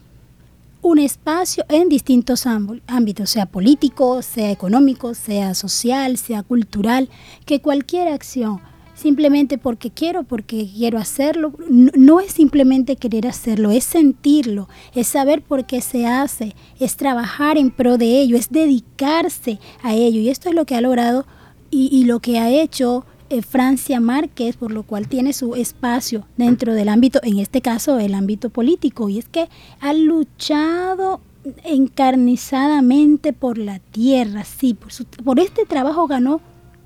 un 0.82 1.00
espacio 1.00 1.66
en 1.70 1.90
distintos 1.90 2.46
ámbitos, 2.46 3.30
sea 3.30 3.46
político, 3.46 4.22
sea 4.22 4.52
económico, 4.52 5.14
sea 5.14 5.56
social, 5.56 6.18
sea 6.18 6.44
cultural, 6.44 7.10
que 7.46 7.62
cualquier 7.62 8.08
acción 8.08 8.62
simplemente 8.96 9.58
porque 9.58 9.92
quiero, 9.92 10.24
porque 10.24 10.68
quiero 10.74 10.98
hacerlo. 10.98 11.54
No, 11.70 12.20
es 12.20 12.32
simplemente 12.32 12.96
querer 12.96 13.28
hacerlo, 13.28 13.70
es 13.70 13.84
sentirlo, 13.84 14.68
es 14.96 15.08
saber 15.08 15.42
por 15.42 15.66
qué 15.66 15.82
se 15.82 16.08
hace, 16.08 16.56
es 16.80 16.96
trabajar 16.96 17.58
en 17.58 17.70
pro 17.70 17.98
de 17.98 18.20
ello, 18.20 18.38
es 18.38 18.50
dedicarse 18.50 19.60
a 19.84 19.94
ello. 19.94 20.22
Y 20.22 20.30
esto 20.30 20.50
es 20.50 20.56
lo 20.56 20.66
que 20.66 20.76
ha 20.76 20.82
logrado 20.82 21.26
y, 21.70 22.06
lo 22.06 22.22
que 22.22 22.40
ha 22.40 22.50
hecho 22.50 23.06
eh, 23.30 23.42
Francia 23.42 24.00
Márquez, 24.00 24.56
por 24.56 24.72
lo 24.72 24.84
cual 24.84 25.10
tiene 25.10 25.34
su 25.34 25.56
espacio 25.56 26.26
dentro 26.38 26.74
del 26.74 26.88
ámbito, 26.88 27.20
en 27.24 27.40
este 27.40 27.62
caso 27.62 28.00
el 28.00 28.14
ámbito 28.14 28.50
político. 28.50 29.10
Y 29.10 29.20
es 29.20 29.28
que 29.28 29.50
ha 29.82 29.94
luchado 29.94 31.20
encarnizadamente 31.64 33.34
por 33.34 33.58
la 33.58 33.80
tierra, 33.80 34.46
sí, 34.46 34.74
por, 34.74 34.92
por 35.24 35.40
este 35.40 35.66
trabajo 35.66 36.08
ganó 36.08 36.40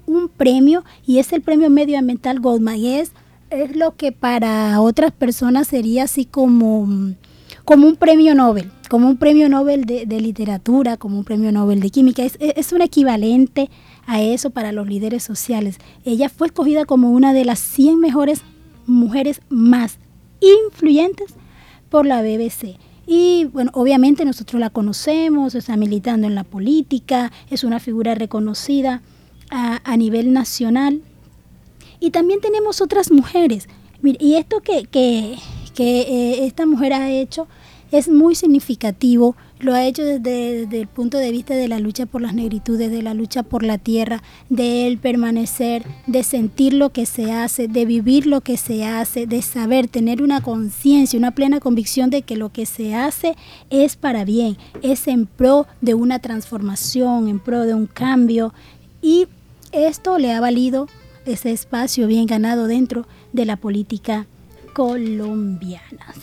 un 0.10 0.28
premio 0.28 0.84
y 1.06 1.20
es 1.20 1.32
el 1.34 1.42
premio 1.42 1.70
medioambiental 1.70 2.40
Goldman 2.40 2.84
es, 2.84 3.12
es 3.50 3.76
lo 3.76 3.96
que 3.96 4.12
para 4.12 4.82
otras 4.82 5.12
personas 5.12 5.68
sería 5.68 6.04
así 6.04 6.26
como, 6.26 6.88
como 7.64 7.88
un 7.88 7.96
premio 7.96 8.34
Nobel, 8.34 8.72
como 8.90 9.08
un 9.08 9.18
premio 9.18 9.50
Nobel 9.50 9.86
de, 9.86 10.06
literatura, 10.22 10.98
como 10.98 11.20
un 11.20 11.24
premio 11.24 11.52
Nobel 11.52 11.80
de 11.80 11.92
química. 11.92 12.24
Es, 12.24 12.38
es 12.40 12.74
un 12.74 12.82
equivalente 12.82 13.70
a 14.08 14.22
eso 14.22 14.50
para 14.50 14.72
los 14.72 14.88
líderes 14.88 15.24
sociales. 15.24 15.78
Ella 16.04 16.30
fue 16.30 16.48
escogida 16.48 16.86
como 16.86 17.12
una 17.12 17.32
de 17.34 17.46
las 17.46 17.60
100 17.60 18.00
mejores 18.00 18.42
mujeres 18.88 19.42
más 19.50 20.00
influyentes 20.42 21.36
por 21.90 22.08
la 22.08 22.22
BBC. 22.22 22.78
Y 23.06 23.46
bueno, 23.46 23.72
obviamente 23.74 24.26
nosotros 24.26 24.60
la 24.60 24.70
conocemos, 24.70 25.56
está 25.56 25.76
militando 25.78 26.28
en 26.28 26.36
la 26.36 26.44
política, 26.44 27.32
es 27.50 27.64
una 27.64 27.80
figura 27.80 28.14
reconocida 28.16 29.02
a, 29.50 29.98
nivel 29.98 30.34
nacional. 30.34 31.02
Y 32.00 32.12
también 32.12 32.42
tenemos 32.42 32.82
otras 32.82 33.12
mujeres. 33.12 33.68
y 34.02 34.36
esto 34.36 34.62
que, 34.62 34.84
que, 34.86 35.38
que 35.74 36.02
eh, 36.02 36.46
esta 36.46 36.66
mujer 36.66 36.94
ha 36.94 37.10
hecho 37.10 37.48
es 37.92 38.08
muy 38.08 38.36
significativo 38.36 39.36
lo 39.60 39.74
ha 39.74 39.84
hecho 39.84 40.04
desde, 40.04 40.64
el 40.80 40.88
punto 40.88 41.18
de 41.18 41.32
vista 41.32 41.54
de 41.54 41.68
la 41.68 41.80
lucha 41.80 42.06
por 42.06 42.22
las 42.22 42.34
negritudes, 42.34 42.90
de 42.90 43.02
la 43.02 43.14
lucha 43.14 43.44
por 43.44 43.62
la 43.62 43.78
tierra, 43.78 44.24
de 44.50 44.88
él 44.88 44.98
permanecer, 44.98 45.86
de 46.08 46.24
sentir 46.24 46.74
lo 46.74 46.92
que 46.92 47.06
se 47.06 47.34
hace, 47.34 47.68
de 47.68 47.86
vivir 47.86 48.26
lo 48.26 48.40
que 48.40 48.56
se 48.56 48.86
hace, 48.86 49.28
de 49.28 49.42
saber, 49.42 49.90
tener 49.90 50.24
una 50.24 50.42
conciencia, 50.42 51.20
una 51.20 51.32
plena 51.32 51.60
convicción 51.60 52.10
de 52.10 52.22
que 52.22 52.38
lo 52.38 52.54
que 52.54 52.66
se 52.66 52.96
hace 52.96 53.36
es 53.70 53.98
para 53.98 54.24
bien, 54.24 54.58
es 54.82 55.08
en 55.10 55.26
pro 55.26 55.68
de 55.82 55.94
una 55.94 56.20
transformación, 56.20 57.28
en 57.28 57.40
pro 57.40 57.64
de 57.64 57.74
un 57.74 57.88
cambio. 57.88 58.54
Y 59.02 59.28
esto 59.72 60.18
le 60.18 60.32
ha 60.32 60.42
valido 60.42 60.88
ese 61.26 61.52
espacio 61.52 62.08
bien 62.08 62.26
ganado 62.26 62.68
dentro 62.68 63.08
de 63.34 63.46
la 63.46 63.58
política 63.58 64.28
colombiana. 64.74 66.14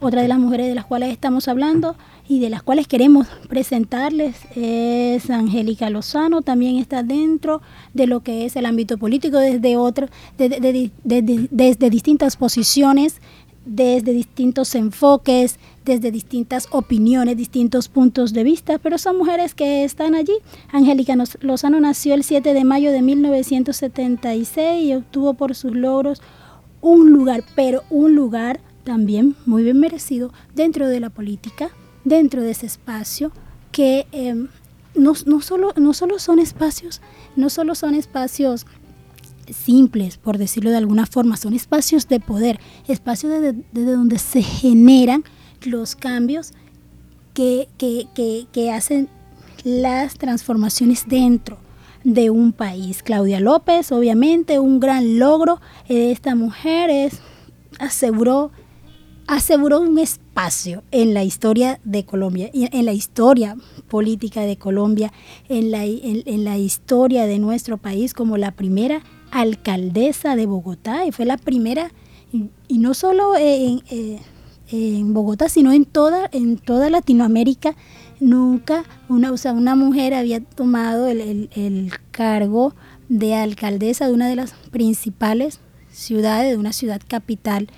Otra 0.00 0.22
de 0.22 0.28
las 0.28 0.38
mujeres 0.38 0.66
de 0.66 0.74
las 0.74 0.86
cuales 0.86 1.10
estamos 1.10 1.46
hablando 1.46 1.94
y 2.26 2.40
de 2.40 2.48
las 2.48 2.62
cuales 2.62 2.88
queremos 2.88 3.26
presentarles 3.48 4.36
es 4.54 5.28
Angélica 5.28 5.90
Lozano, 5.90 6.40
también 6.40 6.76
está 6.78 7.02
dentro 7.02 7.60
de 7.92 8.06
lo 8.06 8.20
que 8.20 8.46
es 8.46 8.56
el 8.56 8.64
ámbito 8.64 8.96
político 8.96 9.38
desde, 9.38 9.76
otro, 9.76 10.08
desde 10.38 11.90
distintas 11.90 12.36
posiciones, 12.36 13.20
desde 13.64 14.12
distintos 14.12 14.74
enfoques, 14.74 15.58
desde 15.84 16.10
distintas 16.10 16.68
opiniones, 16.70 17.36
distintos 17.36 17.88
puntos 17.88 18.32
de 18.32 18.44
vista, 18.44 18.78
pero 18.78 18.98
son 18.98 19.18
mujeres 19.18 19.54
que 19.54 19.84
están 19.84 20.14
allí. 20.14 20.34
Angélica 20.72 21.14
Lozano 21.40 21.80
nació 21.80 22.14
el 22.14 22.24
7 22.24 22.54
de 22.54 22.64
mayo 22.64 22.90
de 22.92 23.02
1976 23.02 24.84
y 24.84 24.94
obtuvo 24.94 25.34
por 25.34 25.54
sus 25.54 25.74
logros 25.74 26.22
un 26.80 27.10
lugar, 27.10 27.44
pero 27.54 27.84
un 27.90 28.14
lugar 28.14 28.60
también 28.84 29.36
muy 29.46 29.62
bien 29.62 29.78
merecido 29.78 30.32
dentro 30.54 30.88
de 30.88 31.00
la 31.00 31.10
política, 31.10 31.70
dentro 32.04 32.42
de 32.42 32.52
ese 32.52 32.66
espacio 32.66 33.30
que 33.72 34.06
em, 34.12 34.48
no, 34.94 35.14
solo, 35.14 35.72
no 35.76 35.94
solo 35.94 36.18
son 36.18 36.38
espacios, 36.38 37.00
no 37.36 37.50
solo 37.50 37.74
son 37.74 37.94
espacios 37.94 38.66
simples, 39.52 40.16
por 40.16 40.38
decirlo 40.38 40.70
de 40.70 40.76
alguna 40.76 41.06
forma, 41.06 41.36
son 41.36 41.54
espacios 41.54 42.08
de 42.08 42.20
poder, 42.20 42.60
espacios 42.88 43.32
desde, 43.72 43.92
donde 43.92 44.18
se 44.18 44.42
generan 44.42 45.24
los 45.62 45.94
cambios 45.94 46.52
que, 47.34 47.68
que, 47.78 48.70
hacen 48.70 49.08
las 49.64 50.14
transformaciones 50.14 51.04
dentro 51.06 51.58
de 52.04 52.30
un 52.30 52.52
país. 52.52 53.02
Claudia 53.02 53.40
López, 53.40 53.92
obviamente, 53.92 54.58
un 54.58 54.80
gran 54.80 55.18
logro 55.18 55.60
de 55.88 56.12
esta 56.12 56.34
mujer 56.34 56.90
es 56.90 57.20
aseguró 57.78 58.50
aseguró 59.30 59.80
un 59.80 59.96
espacio 60.00 60.82
en 60.90 61.14
la 61.14 61.22
historia 61.22 61.78
de 61.84 62.04
Colombia, 62.04 62.50
en 62.52 62.84
la 62.84 62.92
historia 62.92 63.56
política 63.88 64.40
de 64.40 64.56
Colombia, 64.56 65.12
en 65.48 65.70
la, 65.70 65.84
en, 65.84 66.44
la 66.44 66.58
historia 66.58 67.26
de 67.26 67.38
nuestro 67.38 67.76
país 67.76 68.12
como 68.12 68.38
la 68.38 68.50
primera 68.50 69.02
alcaldesa 69.30 70.36
de 70.36 70.46
Bogotá 70.46 71.06
y 71.06 71.12
fue 71.12 71.24
la 71.24 71.36
primera, 71.36 71.90
y, 72.32 72.78
no 72.78 72.94
solo 72.94 73.36
en, 73.36 73.82
eh, 73.90 74.20
en, 74.70 75.12
Bogotá, 75.14 75.48
sino 75.48 75.72
en 75.72 75.84
toda, 75.84 76.28
en 76.32 76.58
toda 76.58 76.90
Latinoamérica. 76.90 77.74
Nunca 78.20 78.84
una, 79.08 79.32
o 79.32 79.36
sea, 79.36 79.52
una 79.52 79.74
mujer 79.74 80.14
había 80.14 80.40
tomado 80.40 81.08
el, 81.08 81.48
el 81.54 81.92
cargo 82.10 82.74
de 83.08 83.34
alcaldesa 83.34 84.06
de 84.06 84.12
una 84.12 84.28
de 84.28 84.36
las 84.36 84.52
principales 84.70 85.60
ciudades, 85.90 86.50
de 86.50 86.56
una 86.56 86.72
ciudad 86.72 87.00
capital, 87.06 87.68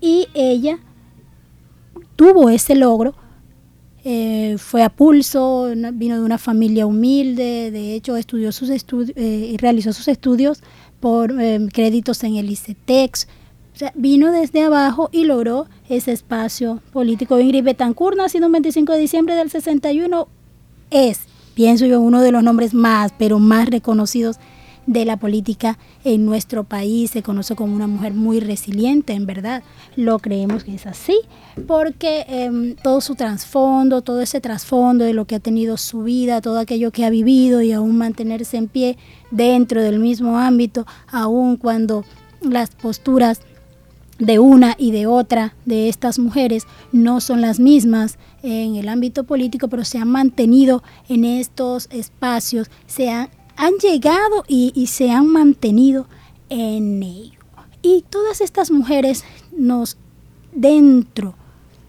y 0.00 0.28
ella 0.34 0.78
tuvo 2.16 2.50
ese 2.50 2.74
logro. 2.74 3.14
Eh, 4.02 4.56
fue 4.58 4.82
a 4.82 4.88
pulso, 4.88 5.70
vino 5.92 6.16
de 6.16 6.22
una 6.22 6.38
familia 6.38 6.86
humilde, 6.86 7.70
de 7.70 7.94
hecho 7.94 8.16
estudió 8.16 8.50
sus 8.50 8.70
estudios 8.70 9.12
eh, 9.14 9.50
y 9.52 9.56
realizó 9.58 9.92
sus 9.92 10.08
estudios 10.08 10.62
por 11.00 11.40
eh, 11.40 11.58
créditos 11.72 12.22
en 12.24 12.36
el 12.36 12.50
ICETEX. 12.50 13.26
O 13.74 13.78
sea, 13.80 13.92
vino 13.94 14.30
desde 14.30 14.62
abajo 14.62 15.08
y 15.10 15.24
logró 15.24 15.66
ese 15.88 16.12
espacio 16.12 16.80
político. 16.92 17.40
Ingrid 17.40 17.64
Betancourt, 17.64 18.16
nacido 18.16 18.46
el 18.46 18.52
25 18.52 18.92
de 18.92 18.98
diciembre 18.98 19.34
del 19.34 19.50
61, 19.50 20.28
es, 20.90 21.20
pienso 21.54 21.86
yo, 21.86 22.00
uno 22.00 22.20
de 22.20 22.32
los 22.32 22.42
nombres 22.42 22.74
más, 22.74 23.12
pero 23.16 23.38
más 23.38 23.68
reconocidos 23.68 24.38
de 24.86 25.04
la 25.04 25.16
política 25.18 25.78
en 26.04 26.26
nuestro 26.26 26.64
país. 26.64 27.12
Se 27.12 27.22
conoce 27.22 27.54
como 27.54 27.74
una 27.74 27.86
mujer 27.86 28.12
muy 28.12 28.40
resiliente, 28.40 29.12
en 29.12 29.24
verdad. 29.24 29.62
Lo 29.96 30.18
creemos 30.18 30.64
que 30.64 30.74
es 30.74 30.86
así, 30.86 31.16
porque 31.66 32.24
em, 32.28 32.74
todo 32.76 33.00
su 33.00 33.14
trasfondo, 33.14 34.02
todo 34.02 34.20
ese 34.20 34.40
trasfondo 34.40 35.04
de 35.04 35.14
lo 35.14 35.26
que 35.26 35.36
ha 35.36 35.40
tenido 35.40 35.76
su 35.76 36.02
vida, 36.02 36.40
todo 36.40 36.58
aquello 36.58 36.90
que 36.90 37.04
ha 37.04 37.10
vivido 37.10 37.62
y 37.62 37.72
aún 37.72 37.96
mantenerse 37.96 38.56
en 38.56 38.68
pie 38.68 38.98
dentro 39.30 39.82
del 39.82 39.98
mismo 39.98 40.38
ámbito, 40.38 40.86
aun 41.10 41.56
cuando 41.56 42.04
las 42.40 42.70
posturas 42.70 43.40
de 44.18 44.38
una 44.38 44.74
y 44.78 44.92
de 44.92 45.06
otra 45.06 45.54
de 45.64 45.88
estas 45.88 46.18
mujeres 46.18 46.66
no 46.92 47.20
son 47.20 47.40
las 47.40 47.58
mismas 47.58 48.18
en 48.42 48.76
el 48.76 48.88
ámbito 48.88 49.24
político, 49.24 49.68
pero 49.68 49.84
se 49.84 49.98
han 49.98 50.08
mantenido 50.08 50.82
en 51.08 51.24
estos 51.24 51.88
espacios, 51.90 52.70
se 52.86 53.10
han 53.10 53.30
han 53.60 53.74
llegado 53.74 54.42
y, 54.48 54.86
se 54.86 55.10
han 55.10 55.26
mantenido 55.26 56.06
en 56.48 57.02
ello. 57.02 57.38
Y 57.82 58.04
todas 58.08 58.40
estas 58.40 58.70
mujeres 58.70 59.22
nos 59.54 59.98
dentro, 60.52 61.34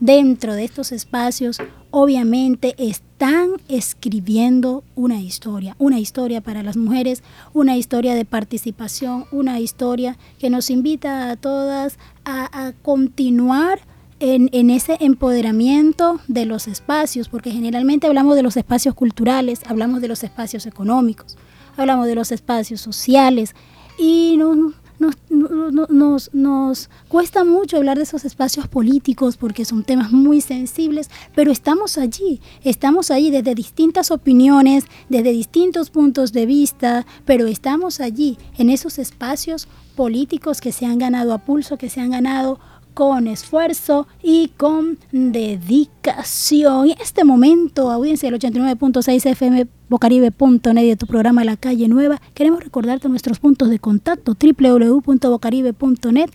dentro 0.02 0.54
de 0.54 0.66
estos 0.66 0.92
espacios, 0.92 1.60
obviamente 1.92 2.74
están 2.78 3.52
escribiendo 3.68 4.84
una 4.96 5.22
historia, 5.22 5.76
una 5.78 6.00
historia 6.00 6.42
para 6.42 6.64
las 6.64 6.78
mujeres, 6.78 7.22
una 7.54 7.78
historia 7.78 8.16
de 8.16 8.26
participación, 8.26 9.26
una 9.32 9.60
historia 9.60 10.18
que 10.40 10.50
nos 10.50 10.70
invita 10.70 11.30
a 11.30 11.36
todas 11.36 12.00
a, 12.26 12.74
continuar 12.82 13.82
en, 14.20 14.50
en, 14.54 14.70
ese 14.70 14.98
empoderamiento 15.00 16.20
de 16.28 16.46
los 16.46 16.68
espacios, 16.68 17.30
porque 17.30 17.52
generalmente 17.52 18.08
hablamos 18.08 18.36
de 18.36 18.44
los 18.44 18.56
espacios 18.58 18.96
culturales, 18.96 19.62
hablamos 19.66 20.02
de 20.02 20.08
los 20.08 20.24
espacios 20.24 20.66
económicos, 20.66 21.38
hablamos 21.78 22.08
de 22.08 22.16
los 22.16 22.32
espacios 22.32 22.82
sociales 22.82 23.56
y 23.98 24.36
nos, 24.38 24.74
nos, 25.02 26.30
nos, 26.34 26.90
cuesta 27.08 27.44
mucho 27.44 27.78
hablar 27.78 27.98
de 27.98 28.04
esos 28.04 28.26
espacios 28.26 28.68
políticos 28.68 29.38
porque 29.38 29.66
son 29.66 29.84
temas 29.84 30.12
muy 30.12 30.42
sensibles, 30.42 31.10
pero 31.36 31.52
estamos 31.52 31.98
allí, 31.98 32.40
estamos 32.64 33.12
allí 33.12 33.32
desde 33.32 33.56
distintas 33.56 34.12
opiniones, 34.12 34.86
desde 35.10 35.32
distintos 35.32 35.90
puntos 35.90 36.32
de 36.32 36.46
vista, 36.46 37.06
pero 37.26 37.48
estamos 37.48 38.00
allí 38.00 38.38
en 38.58 38.70
esos 38.70 39.00
espacios 39.00 39.68
políticos 39.96 40.62
que 40.62 40.72
se 40.72 40.86
han 40.86 41.00
ganado 41.00 41.34
a 41.34 41.40
pulso, 41.40 41.78
que 41.78 41.90
se 41.90 42.00
han 42.02 42.12
ganado 42.12 42.60
con 42.94 43.28
esfuerzo 43.28 44.08
y 44.22 44.50
con 44.50 45.00
dedicación. 45.12 46.92
En 46.92 47.02
este 47.02 47.24
momento, 47.24 47.90
audiencia 47.90 48.30
del 48.30 48.40
89.6 48.40 49.26
FM 49.26 49.68
bocaribe.net 49.92 50.88
de 50.88 50.96
tu 50.96 51.06
programa 51.06 51.44
La 51.44 51.58
Calle 51.58 51.90
Nueva, 51.90 52.22
queremos 52.34 52.64
recordarte 52.64 53.10
nuestros 53.10 53.40
puntos 53.40 53.70
de 53.70 53.78
contacto 53.78 54.38
www.bocaribe.net, 54.42 56.30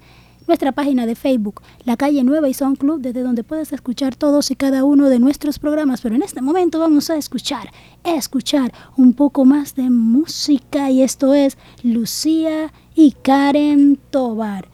nuestra 0.47 0.73
página 0.73 1.07
de 1.07 1.15
Facebook, 1.15 1.63
La 1.87 1.97
Calle 1.97 2.23
Nueva 2.23 2.51
y 2.51 2.55
Sound 2.55 2.77
Club, 2.77 3.01
desde 3.01 3.23
donde 3.23 3.45
puedes 3.45 3.73
escuchar 3.73 4.15
todos 4.15 4.51
y 4.51 4.57
cada 4.57 4.85
uno 4.85 5.09
de 5.09 5.21
nuestros 5.21 5.59
programas. 5.59 6.03
Pero 6.03 6.15
en 6.17 6.23
este 6.23 6.43
momento 6.43 6.79
vamos 6.79 7.09
a 7.09 7.17
escuchar, 7.17 7.71
escuchar 8.05 8.75
un 8.99 9.15
poco 9.15 9.47
más 9.47 9.75
de 9.75 9.89
música 9.89 10.91
y 10.91 11.01
esto 11.01 11.33
es 11.33 11.57
Lucía 11.83 12.75
y 12.95 13.13
Karen 13.13 13.99
Tobar. 14.11 14.69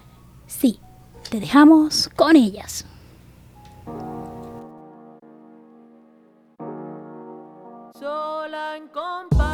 Sí, 0.49 0.81
te 1.31 1.39
dejamos 1.39 2.11
con 2.17 2.35
ellas. 2.35 2.85
Sola 8.43 8.75
en. 8.77 9.52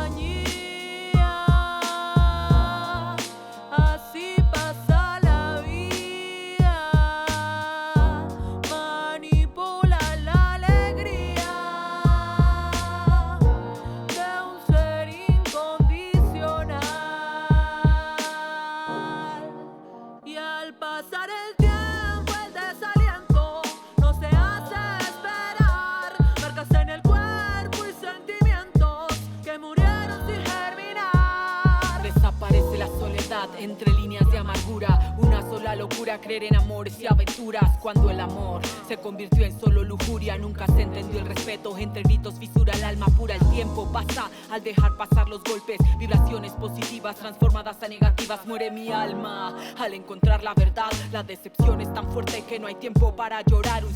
Entre 33.59 33.93
líneas 33.93 34.29
de 34.31 34.39
amargura. 34.39 35.15
Una 35.19 35.43
sola 35.43 35.77
locura, 35.77 36.21
creer 36.21 36.45
en 36.45 36.57
amores 36.57 36.99
y 37.01 37.07
aventuras. 37.07 37.79
Cuando 37.79 38.11
el 38.11 38.21
amor 38.21 38.63
se 38.87 38.97
convirtió 38.97 39.45
en 39.45 39.59
solo 39.59 39.85
lujuria, 39.85 40.37
nunca 40.39 40.67
se 40.67 40.83
entendió 40.83 41.21
el 41.21 41.27
respeto. 41.27 41.77
Entre 41.79 42.03
gritos 42.03 42.35
fisura 42.39 42.73
el 42.73 42.85
alma 42.85 43.07
pura. 43.07 43.35
El 43.37 43.51
tiempo 43.51 43.91
pasa 43.93 44.29
al 44.51 44.63
dejar 44.63 44.97
pasar 44.97 45.29
los 45.29 45.43
golpes. 45.45 45.79
Vibraciones 45.99 46.53
positivas 46.53 47.17
transformadas 47.17 47.83
a 47.83 47.89
negativas. 47.89 48.45
Muere 48.47 48.71
mi 48.71 48.91
alma 48.91 49.57
al 49.79 49.95
encontrar 49.95 50.43
la 50.43 50.55
verdad. 50.55 50.91
La 51.13 51.23
decepción 51.23 51.81
es 51.81 51.93
tan 51.93 52.11
fuerte 52.11 52.45
que 52.45 52.59
no 52.59 52.67
hay 52.67 52.75
tiempo 52.75 53.15
para 53.15 53.43
llorar. 53.43 53.85
Un 53.85 53.95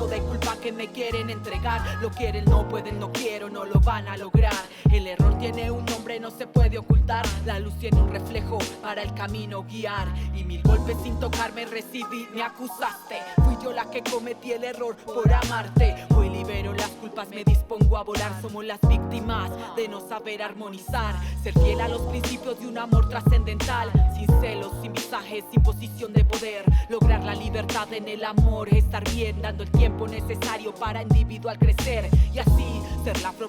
sentimiento 0.00 0.06
de 0.06 0.20
culpa 0.20 0.56
que 0.60 0.72
me 0.72 0.88
quieren 0.88 1.30
entregar. 1.30 1.80
Lo 2.00 2.10
quieren, 2.10 2.44
no 2.44 2.68
pueden, 2.68 2.98
no 2.98 3.12
quiero, 3.12 3.48
no 3.48 3.64
lo 3.64 3.80
van 3.80 4.08
a 4.08 4.16
lograr. 4.16 4.54
El 4.90 5.06
error 5.06 5.36
tiene 5.38 5.70
un 5.70 5.84
nombre, 5.84 6.20
no 6.20 6.30
se 6.30 6.46
puede 6.46 6.78
ocultar. 6.78 7.26
La 7.44 7.58
luz 7.58 7.74
tiene 7.78 8.00
un 8.00 8.10
reflejo 8.10 8.58
para 8.82 9.02
el 9.02 9.12
camino 9.14 9.64
guiar. 9.64 10.08
Y 10.34 10.44
mil 10.44 10.62
golpes 10.62 10.96
sin 11.02 11.18
tocarme 11.18 11.66
recibí, 11.66 12.28
me 12.34 12.42
acusaste. 12.42 13.16
Fui 13.44 13.56
yo 13.62 13.72
la 13.72 13.84
que 13.90 14.02
cometí 14.02 14.52
el 14.52 14.64
error 14.64 14.96
por 14.96 15.32
amarte. 15.32 15.94
Hoy 16.16 16.30
libero 16.30 16.72
las 16.72 16.88
culpas, 16.90 17.28
me 17.28 17.44
dispongo 17.44 17.98
a 17.98 18.02
volar. 18.02 18.32
Somos 18.40 18.64
las 18.64 18.80
víctimas 18.88 19.50
de 19.76 19.88
no 19.88 20.00
saber 20.00 20.42
armonizar. 20.42 21.14
Ser 21.42 21.54
fiel 21.54 21.80
a 21.80 21.88
los 21.88 22.00
principios 22.02 22.58
de 22.58 22.66
un 22.66 22.78
amor 22.78 23.08
trascendental. 23.08 23.90
Sin 24.16 24.26
celos, 24.40 24.72
sin 24.80 24.92
visajes, 24.92 25.44
sin 25.50 25.62
posición 25.62 26.12
de 26.12 26.24
poder. 26.24 26.64
Lograr 26.88 27.22
la 27.24 27.34
libertad 27.34 27.92
en 27.92 28.08
el 28.08 28.24
amor, 28.24 28.72
estar 28.74 29.04
bien, 29.10 29.40
dando 29.42 29.62
el 29.62 29.70
tiempo 29.70 30.06
necesario 30.06 30.74
para 30.74 31.02
individual 31.02 31.58
crecer. 31.58 32.08
Y 32.32 32.38
así 32.38 32.82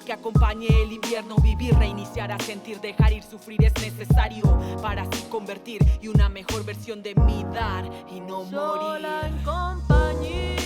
que 0.02 0.12
acompañe 0.12 0.66
el 0.82 0.92
invierno. 0.92 1.36
Vivir, 1.36 1.74
reiniciar, 1.74 2.32
a 2.32 2.38
sentir, 2.38 2.80
dejar 2.80 3.12
ir, 3.12 3.22
sufrir 3.22 3.64
es 3.64 3.74
necesario 3.80 4.42
para 4.80 5.02
así 5.02 5.22
convertir 5.28 5.82
y 6.00 6.08
una 6.08 6.28
mejor 6.28 6.64
versión 6.64 7.02
de 7.02 7.14
mí 7.14 7.44
dar 7.52 7.84
y 8.10 8.20
no 8.20 8.44
Sola 8.48 9.26
en 9.26 9.34
morir. 9.34 9.44
compañía, 9.44 10.61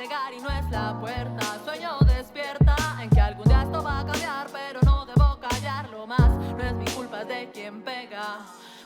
llegar 0.00 0.32
y 0.32 0.40
no 0.40 0.48
es 0.48 0.70
la 0.70 0.98
puerta. 0.98 1.58
Sueño 1.64 1.98
despierta 2.06 2.74
en 3.02 3.10
que 3.10 3.20
algún 3.20 3.44
día 3.44 3.62
esto 3.62 3.82
va 3.82 4.00
a 4.00 4.06
cambiar 4.06 4.46
Pero 4.50 4.80
no 4.82 5.04
debo 5.04 5.38
callarlo 5.40 6.06
más. 6.06 6.30
No 6.30 6.62
es 6.62 6.74
mi 6.74 6.84
culpa, 6.86 7.20
es 7.22 7.28
de 7.28 7.50
quien 7.50 7.82
pega. 7.82 8.38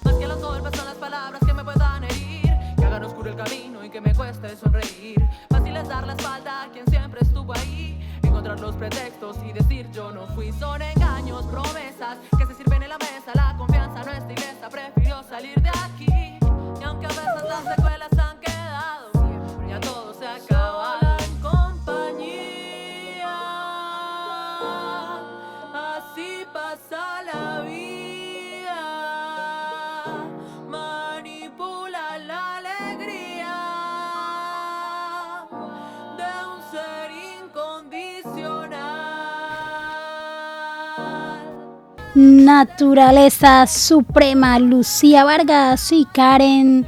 Más 0.05 0.15
que 0.15 0.27
los 0.27 0.41
golpes 0.43 0.73
son 0.77 0.87
las 0.87 0.97
palabras 0.97 1.41
que 1.47 1.53
me 1.53 1.63
puedan 1.63 2.05
herir. 2.05 2.53
Que 2.77 2.85
hagan 2.85 3.05
oscuro 3.05 3.31
el 3.31 3.37
camino 3.37 3.85
y 3.85 3.91
que 3.91 4.01
me 4.01 4.13
cueste 4.13 4.57
sonreír. 4.57 5.25
Fácil 5.51 5.77
es 5.77 5.89
dar 5.89 6.05
la 6.07 6.15
espalda 6.15 6.63
a 6.65 6.69
quien 6.71 6.87
siempre 6.89 7.21
estuvo 7.21 7.53
ahí. 7.55 8.01
Encontrar 8.23 8.59
los 8.59 8.75
pretextos 8.75 9.37
y 9.45 9.53
decir 9.53 9.89
yo 9.93 10.11
no 10.11 10.27
fui 10.35 10.53
Son 10.53 10.83
engaños, 10.83 11.45
promesas 11.47 12.19
que 12.37 12.47
se 12.47 12.55
sirven 12.55 12.83
en 12.83 12.89
la 12.89 12.99
mesa. 12.99 13.31
La 13.35 13.55
confianza 13.57 14.03
no 14.03 14.11
es 14.11 14.25
ilesa, 14.25 14.69
prefirió 14.69 15.23
salir 15.23 15.61
de 15.63 15.69
aquí. 15.69 16.39
Y 16.81 16.85
aunque 16.85 17.07
a 17.07 17.11
veces 17.11 17.45
las 17.49 17.77
secuelas 17.77 18.14
Naturaleza 42.45 43.67
Suprema, 43.67 44.59
Lucía 44.59 45.25
Vargas 45.25 45.91
y 45.93 46.05
Karen 46.05 46.85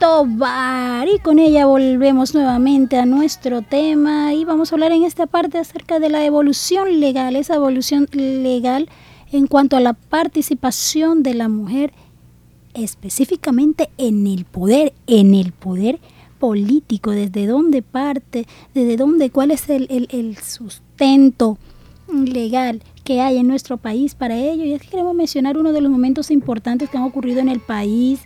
Tobar. 0.00 1.06
Y 1.08 1.18
con 1.18 1.38
ella 1.38 1.66
volvemos 1.66 2.34
nuevamente 2.34 2.96
a 2.96 3.04
nuestro 3.04 3.60
tema 3.60 4.32
y 4.32 4.46
vamos 4.46 4.72
a 4.72 4.76
hablar 4.76 4.92
en 4.92 5.04
esta 5.04 5.26
parte 5.26 5.58
acerca 5.58 5.98
de 5.98 6.08
la 6.08 6.24
evolución 6.24 7.00
legal, 7.00 7.36
esa 7.36 7.56
evolución 7.56 8.08
legal 8.12 8.88
en 9.30 9.46
cuanto 9.46 9.76
a 9.76 9.80
la 9.80 9.92
participación 9.92 11.22
de 11.22 11.34
la 11.34 11.48
mujer 11.50 11.92
específicamente 12.72 13.90
en 13.98 14.26
el 14.26 14.46
poder, 14.46 14.94
en 15.06 15.34
el 15.34 15.52
poder 15.52 15.98
político, 16.38 17.10
desde 17.10 17.46
dónde 17.46 17.82
parte, 17.82 18.46
desde 18.72 18.96
dónde, 18.96 19.28
cuál 19.28 19.50
es 19.50 19.68
el, 19.68 19.86
el- 19.90 20.08
el 20.10 20.38
sustento 20.38 21.58
legal 22.10 22.80
que 23.04 23.20
hay 23.20 23.36
en 23.36 23.46
nuestro 23.46 23.76
país 23.76 24.14
para 24.14 24.36
ello. 24.36 24.64
Y 24.64 24.72
es 24.72 24.82
que 24.82 24.88
queremos 24.88 25.14
mencionar 25.14 25.56
uno 25.58 25.72
de 25.72 25.80
los 25.80 25.90
momentos 25.90 26.30
importantes 26.30 26.88
que 26.90 26.96
han 26.96 27.04
ocurrido 27.04 27.40
en 27.40 27.48
el 27.48 27.60
país 27.60 28.20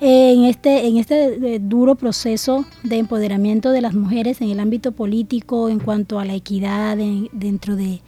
en 0.00 0.44
este, 0.44 0.86
en 0.86 0.96
este 0.96 1.54
eh, 1.54 1.58
duro 1.58 1.96
proceso 1.96 2.64
de 2.84 2.98
empoderamiento 2.98 3.70
de 3.72 3.80
las 3.80 3.94
mujeres 3.94 4.40
en 4.40 4.50
el 4.50 4.60
ámbito 4.60 4.92
político 4.92 5.68
en 5.68 5.80
cuanto 5.80 6.20
a 6.20 6.24
la 6.24 6.34
equidad 6.34 7.00
en- 7.00 7.28
dentro 7.32 7.74
de, 7.74 8.00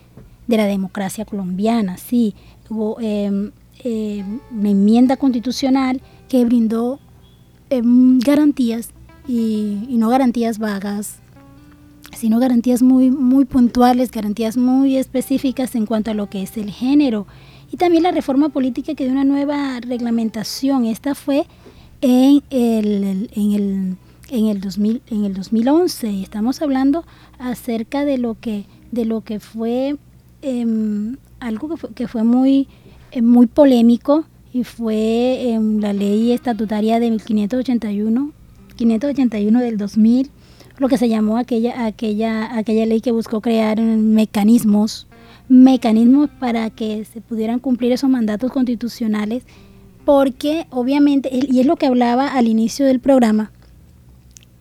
la 0.47 0.67
democracia 0.67 1.25
colombiana. 1.25 1.97
Sí, 1.97 2.35
hubo 2.69 2.97
eh, 3.01 3.51
eh, 3.85 4.25
una 4.53 4.71
enmienda 4.71 5.17
constitucional 5.17 6.01
que 6.29 6.45
brindó 6.45 6.99
em, 7.71 8.19
garantías 8.21 8.91
y 9.29 9.87
no 9.91 10.09
garantías 10.09 10.59
vagas, 10.59 11.19
sino 12.21 12.39
garantías 12.39 12.83
muy, 12.83 13.11
muy 13.11 13.47
puntuales, 13.47 14.11
garantías 14.11 14.59
muy 14.59 14.99
específicas 14.99 15.75
en 15.75 15.87
cuanto 15.87 16.11
a 16.11 16.15
lo 16.15 16.29
que 16.29 16.43
es 16.43 16.59
el 16.59 16.71
género. 16.71 17.27
Y 17.73 17.79
también 17.79 18.03
la 18.03 18.11
reforma 18.11 18.51
política 18.51 18.95
que 18.95 19.05
dio 19.05 19.13
una 19.13 19.25
nueva 19.25 19.81
reglamentación. 19.81 20.85
Esta 20.85 21.15
fue 21.15 21.47
en 22.03 22.43
el, 22.51 23.31
en 23.35 23.53
el, 23.53 23.97
en 24.29 24.47
el, 24.49 24.61
2000, 24.61 25.01
en 25.11 25.25
el 25.25 25.33
2011. 25.33 26.21
Estamos 26.21 26.61
hablando 26.61 27.07
acerca 27.39 28.05
de 28.05 28.19
lo 28.19 28.39
que, 28.39 28.67
de 28.93 29.07
lo 29.07 29.23
que 29.23 29.41
fue 29.41 29.97
em, 30.43 31.17
algo 31.39 31.71
que 31.71 31.77
fue, 31.79 31.95
que 31.95 32.07
fue 32.07 32.23
muy, 32.23 32.69
eh, 33.13 33.23
muy 33.23 33.47
polémico 33.47 34.27
y 34.53 34.65
fue 34.65 35.53
em, 35.53 35.79
la 35.81 35.95
ley 35.95 36.33
estatutaria 36.33 37.01
de 37.01 37.13
1581, 37.13 38.33
581 38.77 39.61
del 39.61 39.79
2000, 39.79 40.31
lo 40.81 40.89
que 40.89 40.97
se 40.97 41.11
llamó 41.11 41.37
aquella, 41.37 41.85
aquella, 41.85 42.57
aquella 42.57 42.87
ley 42.87 43.03
que 43.03 43.13
buscó 43.13 43.43
crear 43.43 43.79
mecanismos, 43.79 45.07
mecanismos 45.47 46.31
para 46.41 46.71
que 46.71 47.05
se 47.05 47.21
pudieran 47.21 47.59
cumplir 47.59 47.93
esos 47.93 48.09
mandatos 48.09 48.51
constitucionales, 48.51 49.45
porque 50.07 50.67
obviamente, 50.71 51.29
y 51.31 51.61
es 51.61 51.67
lo 51.67 51.77
que 51.77 51.85
hablaba 51.85 52.29
al 52.29 52.49
inicio 52.49 52.87
del 52.87 52.99
programa, 52.99 53.53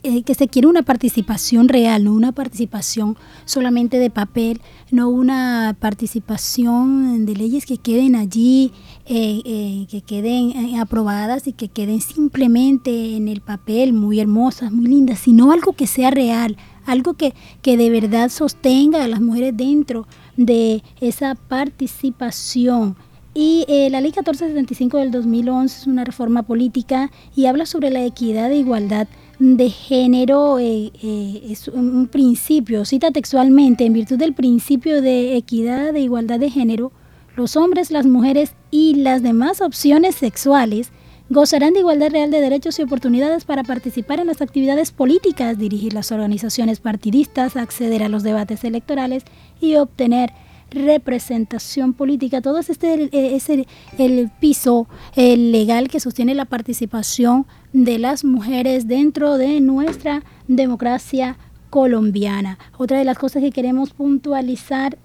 eh, 0.01 0.23
que 0.23 0.33
se 0.33 0.47
quiere 0.47 0.69
una 0.69 0.83
participación 0.83 1.67
real, 1.67 2.05
no 2.05 2.13
una 2.13 2.31
participación 2.31 3.17
solamente 3.43 3.99
de 3.99 4.09
papel, 4.09 4.61
no 4.91 5.09
una 5.09 5.75
participación 5.77 7.25
de 7.25 7.35
leyes 7.35 7.65
que 7.65 7.77
queden 7.77 8.15
allí, 8.15 8.71
eh, 9.07 9.41
eh, 9.43 9.87
que 9.89 9.99
queden 10.01 10.79
aprobadas 10.79 11.47
y 11.47 11.51
que 11.51 11.67
queden 11.67 11.99
simplemente 11.99 13.17
en 13.17 13.27
el 13.27 13.41
papel, 13.41 13.91
muy 13.91 14.21
hermosas, 14.21 14.71
muy 14.71 14.85
lindas, 14.85 15.19
sino 15.19 15.51
algo 15.51 15.73
que 15.73 15.85
sea 15.85 16.11
real, 16.11 16.55
algo 16.85 17.15
que, 17.15 17.33
que 17.61 17.75
de 17.75 17.89
verdad 17.89 18.29
sostenga 18.29 19.03
a 19.03 19.07
las 19.09 19.19
mujeres 19.19 19.57
dentro 19.57 20.07
de 20.37 20.81
esa 21.01 21.35
participación. 21.35 22.95
Y 23.41 23.63
eh, 23.69 23.89
la 23.89 24.01
ley 24.01 24.11
1475 24.11 24.97
del 24.97 25.11
2011 25.11 25.79
es 25.79 25.87
una 25.87 26.03
reforma 26.03 26.43
política 26.43 27.09
y 27.33 27.45
habla 27.45 27.65
sobre 27.65 27.89
la 27.89 28.03
equidad 28.03 28.51
e 28.51 28.57
igualdad 28.57 29.07
de 29.39 29.69
género. 29.69 30.59
eh, 30.59 30.91
eh, 31.01 31.43
es 31.49 31.69
un, 31.69 32.07
principio, 32.07 32.83
cita 32.83 33.11
textualmente, 33.11 33.85
en 33.85 33.93
virtud 33.93 34.17
del 34.17 34.33
principio 34.33 35.01
de 35.01 35.37
equidad 35.37 35.95
e 35.95 36.01
igualdad 36.01 36.37
de 36.37 36.49
género, 36.49 36.91
los 37.37 37.55
hombres, 37.55 37.91
las 37.91 38.05
mujeres 38.05 38.55
y 38.71 38.95
las 38.95 39.23
demás 39.23 39.61
opciones 39.61 40.15
sexuales 40.15 40.91
gozarán 41.29 41.71
de 41.71 41.79
igualdad 41.79 42.11
real 42.11 42.31
de 42.31 42.41
derechos 42.41 42.77
y 42.77 42.81
oportunidades 42.81 43.45
para 43.45 43.63
participar 43.63 44.19
en 44.19 44.27
las 44.27 44.41
actividades 44.41 44.91
políticas, 44.91 45.57
dirigir 45.57 45.93
las 45.93 46.11
organizaciones 46.11 46.81
partidistas, 46.81 47.55
acceder 47.55 48.03
a 48.03 48.09
los 48.09 48.23
debates 48.23 48.65
electorales 48.65 49.23
y 49.61 49.75
obtener 49.75 50.33
representación 50.71 51.93
política. 51.93 52.41
Todo 52.41 52.59
este 52.59 53.09
es 53.35 53.49
el, 53.49 54.31
piso 54.39 54.87
legal 55.15 55.87
que 55.89 55.99
sostiene 55.99 56.35
la 56.35 56.45
participación 56.45 57.45
de 57.73 57.99
las 57.99 58.23
mujeres 58.23 58.87
dentro 58.87 59.37
de 59.37 59.61
nuestra 59.61 60.23
democracia 60.47 61.37
colombiana. 61.69 62.57
Otra 62.77 62.97
de 62.97 63.05
las 63.05 63.17
cosas 63.17 63.43
que 63.43 63.51
queremos 63.51 63.91
puntualizar 63.91 64.97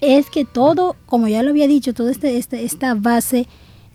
es 0.00 0.30
que 0.30 0.44
todo, 0.44 0.96
como 1.06 1.28
ya 1.28 1.42
lo 1.42 1.50
había 1.50 1.66
dicho, 1.66 1.94
toda 1.94 2.10
este, 2.10 2.36
este, 2.36 2.64
esta 2.64 2.94
base 2.94 3.46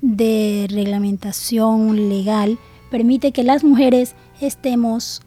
de 0.02 0.68
reglamentación 0.70 2.10
legal 2.10 2.58
permite 2.90 3.32
que 3.32 3.44
las 3.44 3.64
mujeres 3.64 4.16
estemos 4.42 5.22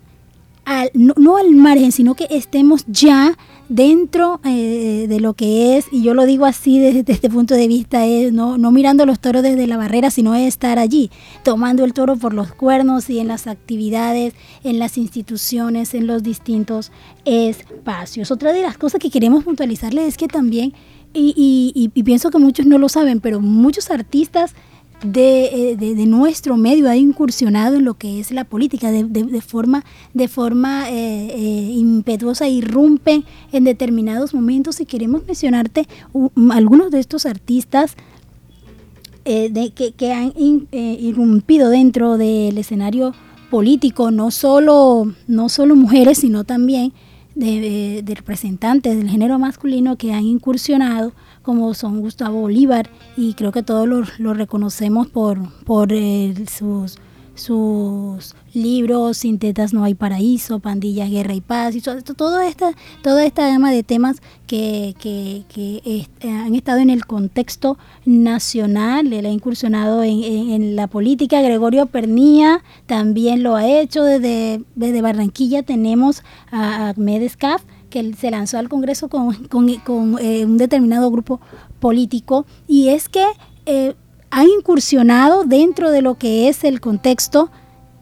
no, 0.94 1.36
al 1.36 1.50
margen, 1.52 1.92
sino 1.92 2.14
que 2.14 2.26
estemos 2.30 2.84
ya 2.86 3.36
dentro 3.68 4.40
eh, 4.44 5.06
de 5.08 5.20
lo 5.20 5.34
que 5.34 5.76
es, 5.76 5.86
y 5.90 6.02
yo 6.02 6.14
lo 6.14 6.26
digo 6.26 6.44
así 6.44 6.78
desde, 6.78 7.04
este 7.12 7.30
punto 7.30 7.54
de 7.54 7.68
vista, 7.68 8.06
es 8.06 8.32
no, 8.32 8.58
no 8.58 8.70
mirando 8.70 9.06
los 9.06 9.20
toros 9.20 9.42
desde 9.42 9.66
la 9.66 9.76
barrera, 9.76 10.10
sino 10.10 10.34
es 10.34 10.48
estar 10.48 10.78
allí, 10.78 11.10
tomando 11.42 11.84
el 11.84 11.92
toro 11.92 12.16
por 12.16 12.34
los 12.34 12.52
cuernos 12.52 13.08
y 13.10 13.18
en 13.18 13.28
las 13.28 13.46
actividades, 13.46 14.34
en 14.64 14.78
las 14.78 14.98
instituciones, 14.98 15.94
en 15.94 16.06
los 16.06 16.22
distintos 16.22 16.92
espacios. 17.24 18.30
Otra 18.30 18.52
de 18.52 18.62
las 18.62 18.76
cosas 18.76 19.00
que 19.00 19.10
queremos 19.10 19.44
puntualizarles 19.44 20.08
es 20.08 20.16
que 20.16 20.28
también, 20.28 20.72
y 21.14 21.90
pienso 22.04 22.30
que 22.30 22.38
muchos 22.38 22.66
no 22.66 22.78
lo 22.78 22.88
saben, 22.88 23.20
pero 23.20 23.40
muchos 23.40 23.90
artistas 23.90 24.54
eh, 25.04 25.76
de, 25.76 25.94
de, 25.94 26.06
nuestro 26.06 26.56
medio 26.56 26.88
ha 26.88 26.96
incursionado 26.96 27.76
en 27.76 27.84
lo 27.84 27.94
que 27.94 28.20
es 28.20 28.30
la 28.30 28.44
política 28.44 28.90
de, 28.92 29.04
de 29.04 29.40
forma, 29.40 29.84
de 30.14 30.28
forma 30.28 30.88
eh, 30.90 31.26
eh, 31.34 31.72
impetuosa, 31.74 32.48
irrumpen 32.48 33.24
en 33.52 33.64
determinados 33.64 34.32
momentos. 34.32 34.80
Y 34.80 34.86
queremos 34.86 35.26
mencionarte 35.26 35.88
algunos 36.50 36.90
de 36.90 37.00
estos 37.00 37.26
artistas 37.26 37.96
que, 39.24 39.94
que, 39.96 40.12
han 40.12 40.32
irrumpido 40.72 41.70
dentro 41.70 42.16
del 42.16 42.58
escenario 42.58 43.14
político, 43.50 44.10
no 44.10 44.30
solo, 44.30 45.12
no 45.26 45.48
solo 45.48 45.76
mujeres, 45.76 46.18
sino 46.18 46.44
también 46.44 46.92
de, 47.34 48.02
representantes 48.14 48.96
del 48.96 49.08
género 49.08 49.38
masculino 49.38 49.96
que 49.96 50.12
han 50.12 50.24
incursionado 50.24 51.12
como 51.42 51.74
son 51.74 52.00
Gustavo 52.00 52.40
Bolívar 52.40 52.90
y 53.16 53.34
creo 53.34 53.52
que 53.52 53.62
todos 53.62 53.86
lo, 54.18 54.34
reconocemos 54.34 55.08
por, 55.08 55.38
por 55.64 55.92
eh, 55.92 56.34
sus, 56.50 56.98
sus 57.34 58.34
libros, 58.54 59.16
Sin 59.18 59.38
tetas 59.38 59.72
no 59.72 59.84
hay 59.84 59.94
paraíso, 59.94 60.58
Pandilla, 60.58 61.06
Guerra 61.06 61.34
y 61.34 61.40
Paz, 61.40 61.74
y 61.74 61.80
toda, 61.80 62.46
esta, 62.46 62.72
toda 63.02 63.24
esta 63.24 63.48
gama 63.48 63.70
de 63.70 63.82
temas 63.82 64.20
que, 64.46 64.94
que, 65.00 66.06
han 66.22 66.54
estado 66.54 66.80
en 66.80 66.90
el 66.90 67.06
contexto 67.06 67.78
nacional, 68.04 69.12
él 69.12 69.24
ha 69.24 69.30
incursionado 69.30 70.02
en, 70.02 70.76
la 70.76 70.86
política, 70.86 71.40
Gregorio 71.40 71.86
Pernía 71.86 72.62
también 72.86 73.42
lo 73.42 73.56
ha 73.56 73.66
hecho, 73.66 74.04
desde, 74.04 74.62
desde 74.74 75.02
Barranquilla 75.02 75.62
tenemos 75.62 76.22
a 76.50 76.90
Ahmed 76.90 77.22
Escaf, 77.22 77.62
que 77.92 78.14
se 78.14 78.30
lanzó 78.30 78.58
al 78.58 78.70
Congreso 78.70 79.08
con, 79.08 79.34
con, 79.46 80.18
eh, 80.18 80.46
un 80.46 80.56
determinado 80.56 81.10
grupo 81.10 81.40
político, 81.78 82.46
y 82.66 82.88
es 82.88 83.08
que 83.08 83.24
eh, 83.66 83.94
han 84.30 84.48
incursionado 84.48 85.44
dentro 85.44 85.90
de 85.90 86.00
lo 86.00 86.14
que 86.16 86.48
es 86.48 86.64
el 86.64 86.80
contexto 86.80 87.50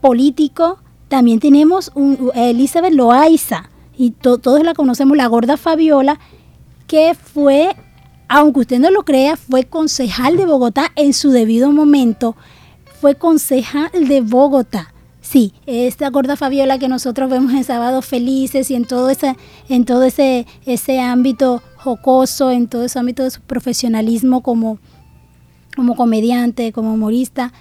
político. 0.00 0.78
También 1.08 1.40
tenemos 1.40 1.90
un, 1.96 2.30
Elizabeth 2.34 2.94
Loaiza, 2.94 3.68
y 3.98 4.12
todos 4.12 4.62
la 4.62 4.74
conocemos, 4.74 5.16
la 5.16 5.26
gorda 5.26 5.56
Fabiola, 5.56 6.20
que 6.86 7.14
fue, 7.14 7.76
aunque 8.28 8.60
usted 8.60 8.78
no 8.78 8.90
lo 8.90 9.04
crea, 9.04 9.36
fue 9.36 9.64
concejal 9.64 10.36
de 10.36 10.46
Bogotá 10.46 10.92
en 10.94 11.12
su 11.12 11.30
debido 11.30 11.72
momento. 11.72 12.36
Fue 13.00 13.16
concejal 13.16 13.90
de 13.92 14.20
Bogotá. 14.20 14.89
Sí, 15.30 15.52
esta 15.66 16.10
gorda 16.10 16.34
Fabiola 16.34 16.80
que 16.80 16.88
nosotros 16.88 17.30
vemos 17.30 17.52
en 17.52 17.62
Sábados 17.62 18.04
Felices 18.04 18.68
y 18.68 18.74
en 18.74 18.84
todo 18.84 19.10
ese, 19.10 19.36
en 19.68 19.84
todo 19.84 20.02
ese, 20.02 20.44
ese 20.66 20.98
ámbito 20.98 21.62
jocoso, 21.76 22.50
en 22.50 22.66
todo 22.66 22.84
ese 22.84 22.98
ámbito 22.98 23.22
de 23.22 23.30
su 23.30 23.40
profesionalismo 23.40 24.42
como, 24.42 24.80
como 25.76 25.94
comediante, 25.94 26.72
como 26.72 26.94
humorista, 26.94 27.52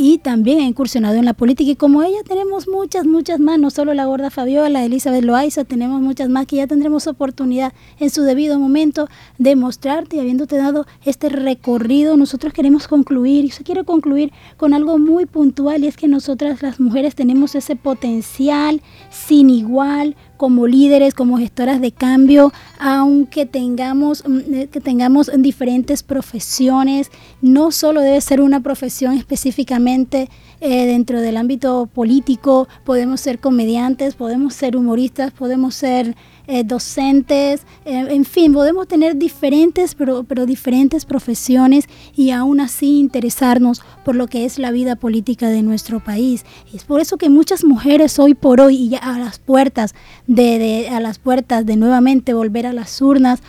y 0.00 0.16
también 0.16 0.60
ha 0.60 0.64
incursionado 0.64 1.16
en 1.16 1.26
la 1.26 1.34
política. 1.34 1.72
Y 1.72 1.76
como 1.76 2.02
ella 2.02 2.22
tenemos 2.26 2.66
muchas, 2.66 3.04
muchas 3.04 3.38
más, 3.38 3.58
no 3.58 3.68
solo 3.68 3.92
la 3.92 4.06
gorda 4.06 4.30
Fabiola, 4.30 4.82
Elizabeth 4.82 5.22
Loaiza, 5.22 5.64
tenemos 5.64 6.00
muchas 6.00 6.30
más 6.30 6.46
que 6.46 6.56
ya 6.56 6.66
tendremos 6.66 7.06
oportunidad 7.06 7.74
en 7.98 8.08
su 8.08 8.22
debido 8.22 8.58
momento 8.58 9.08
de 9.36 9.56
mostrarte 9.56 10.16
y 10.16 10.20
habiéndote 10.20 10.56
dado 10.56 10.86
este 11.04 11.28
recorrido, 11.28 12.16
nosotros 12.16 12.54
queremos 12.54 12.88
concluir, 12.88 13.44
y 13.44 13.50
se 13.50 13.62
quiere 13.62 13.84
concluir 13.84 14.32
con 14.56 14.72
algo 14.72 14.96
muy 14.96 15.26
puntual 15.26 15.84
y 15.84 15.88
es 15.88 15.98
que 15.98 16.08
nosotras 16.08 16.62
las 16.62 16.80
mujeres 16.80 17.14
tenemos 17.14 17.54
ese 17.54 17.76
potencial 17.76 18.80
sin 19.10 19.50
igual 19.50 20.16
como 20.40 20.66
líderes, 20.66 21.12
como 21.12 21.36
gestoras 21.36 21.82
de 21.82 21.92
cambio, 21.92 22.50
aunque 22.78 23.44
tengamos, 23.44 24.24
mm, 24.26 24.54
eh, 24.54 24.68
que 24.72 24.80
tengamos 24.80 25.30
diferentes 25.36 26.02
profesiones, 26.02 27.10
no 27.42 27.70
solo 27.72 28.00
debe 28.00 28.22
ser 28.22 28.40
una 28.40 28.60
profesión 28.60 29.18
específicamente 29.18 30.30
eh, 30.62 30.86
dentro 30.86 31.20
del 31.20 31.36
ámbito 31.36 31.90
político, 31.92 32.68
podemos 32.86 33.20
ser 33.20 33.38
comediantes, 33.38 34.14
podemos 34.14 34.54
ser 34.54 34.78
humoristas, 34.78 35.30
podemos 35.30 35.74
ser 35.74 36.16
eh, 36.46 36.64
docentes, 36.64 37.62
eh, 37.84 38.06
en 38.10 38.24
fin, 38.24 38.52
podemos 38.52 38.88
tener 38.88 39.16
diferentes, 39.16 39.94
pero, 39.94 40.24
pero 40.24 40.46
diferentes 40.46 41.04
profesiones 41.04 41.88
y 42.16 42.30
aún 42.30 42.60
así 42.60 42.98
interesarnos 42.98 43.82
por 44.04 44.16
lo 44.16 44.26
que 44.26 44.44
es 44.44 44.58
la 44.58 44.70
vida 44.70 44.96
política 44.96 45.48
de 45.48 45.62
nuestro 45.62 46.00
país. 46.00 46.44
Es 46.72 46.84
por 46.84 47.00
eso 47.00 47.18
que 47.18 47.28
muchas 47.28 47.64
mujeres 47.64 48.18
hoy 48.18 48.34
por 48.34 48.60
hoy 48.60 48.76
y 48.76 48.88
ya 48.90 48.98
a 48.98 49.18
las 49.18 49.38
puertas 49.38 49.94
de, 50.26 50.88
a 50.90 51.00
las 51.00 51.18
puertas 51.18 51.66
de 51.66 51.76
nuevamente 51.76 52.34
volver 52.34 52.66
a 52.66 52.72
las 52.72 53.00
urnas, 53.00 53.42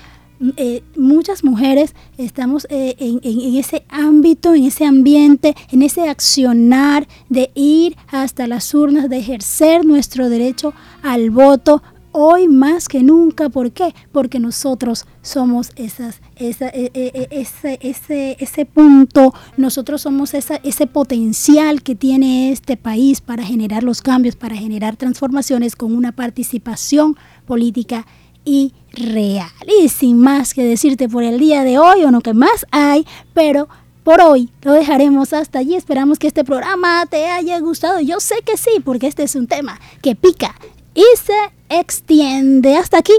eh, 0.58 0.84
muchas 0.96 1.44
mujeres 1.44 1.94
estamos 2.18 2.66
en, 2.70 3.20
ese 3.58 3.84
ámbito, 3.90 4.56
en 4.56 4.64
ese 4.64 4.86
ambiente, 4.86 5.56
en 5.72 5.84
ese 5.84 6.10
accionar 6.10 7.08
de 7.30 7.52
ir 7.54 7.96
hasta 8.08 8.48
las 8.48 8.74
urnas, 8.74 9.08
de 9.10 9.18
ejercer 9.18 9.86
nuestro 9.86 10.30
derecho 10.30 10.74
al 11.04 11.30
voto, 11.30 11.84
hoy 12.12 12.48
más 12.48 12.88
que 12.88 13.04
nunca. 13.04 13.50
¿Por 13.50 13.72
qué? 13.72 13.94
Porque 14.12 14.40
nosotros 14.40 15.06
somos 15.22 15.72
esas, 15.76 16.22
esa, 16.36 16.70
e, 16.70 16.92
e, 16.94 17.12
e, 17.14 17.28
ese, 17.32 17.80
ese, 17.82 18.38
ese 18.40 18.66
punto, 18.66 19.34
nosotros 19.58 20.02
somos 20.02 20.34
esa, 20.34 20.56
ese 20.64 20.88
potencial 20.88 21.84
que 21.84 21.96
tiene 21.96 22.52
este 22.52 22.78
país 22.78 23.22
para 23.22 23.44
generar 23.44 23.84
los 23.84 24.02
cambios, 24.02 24.36
para 24.36 24.56
generar 24.56 24.96
transformaciones 24.96 25.76
con 25.76 25.96
una 25.96 26.12
participación 26.12 27.18
política 27.46 28.06
y 28.46 28.74
real. 28.94 29.50
Y 29.82 29.90
sin 29.90 30.18
más 30.18 30.54
que 30.54 30.64
decirte 30.64 31.08
por 31.08 31.24
el 31.24 31.40
día 31.40 31.64
de 31.64 31.78
hoy, 31.78 32.04
o 32.04 32.12
no 32.12 32.22
que 32.22 32.34
más 32.34 32.66
hay, 32.72 33.06
pero 33.34 33.68
por 34.04 34.20
hoy 34.20 34.50
lo 34.64 34.74
dejaremos 34.74 35.34
hasta 35.34 35.60
allí. 35.60 35.76
Esperamos 35.76 36.18
que 36.18 36.28
este 36.28 36.44
programa 36.44 37.06
te 37.06 37.28
haya 37.28 37.60
gustado. 37.60 38.00
Yo 38.00 38.20
sé 38.20 38.36
que 38.44 38.58
sí, 38.58 38.82
porque 38.84 39.08
este 39.08 39.24
es 39.24 39.36
un 39.36 39.48
tema 39.48 39.80
que 40.02 40.16
pica 40.16 40.56
y 40.94 41.04
se 41.18 41.34
extiende. 41.70 42.76
Hasta 42.76 43.00
aquí 43.00 43.14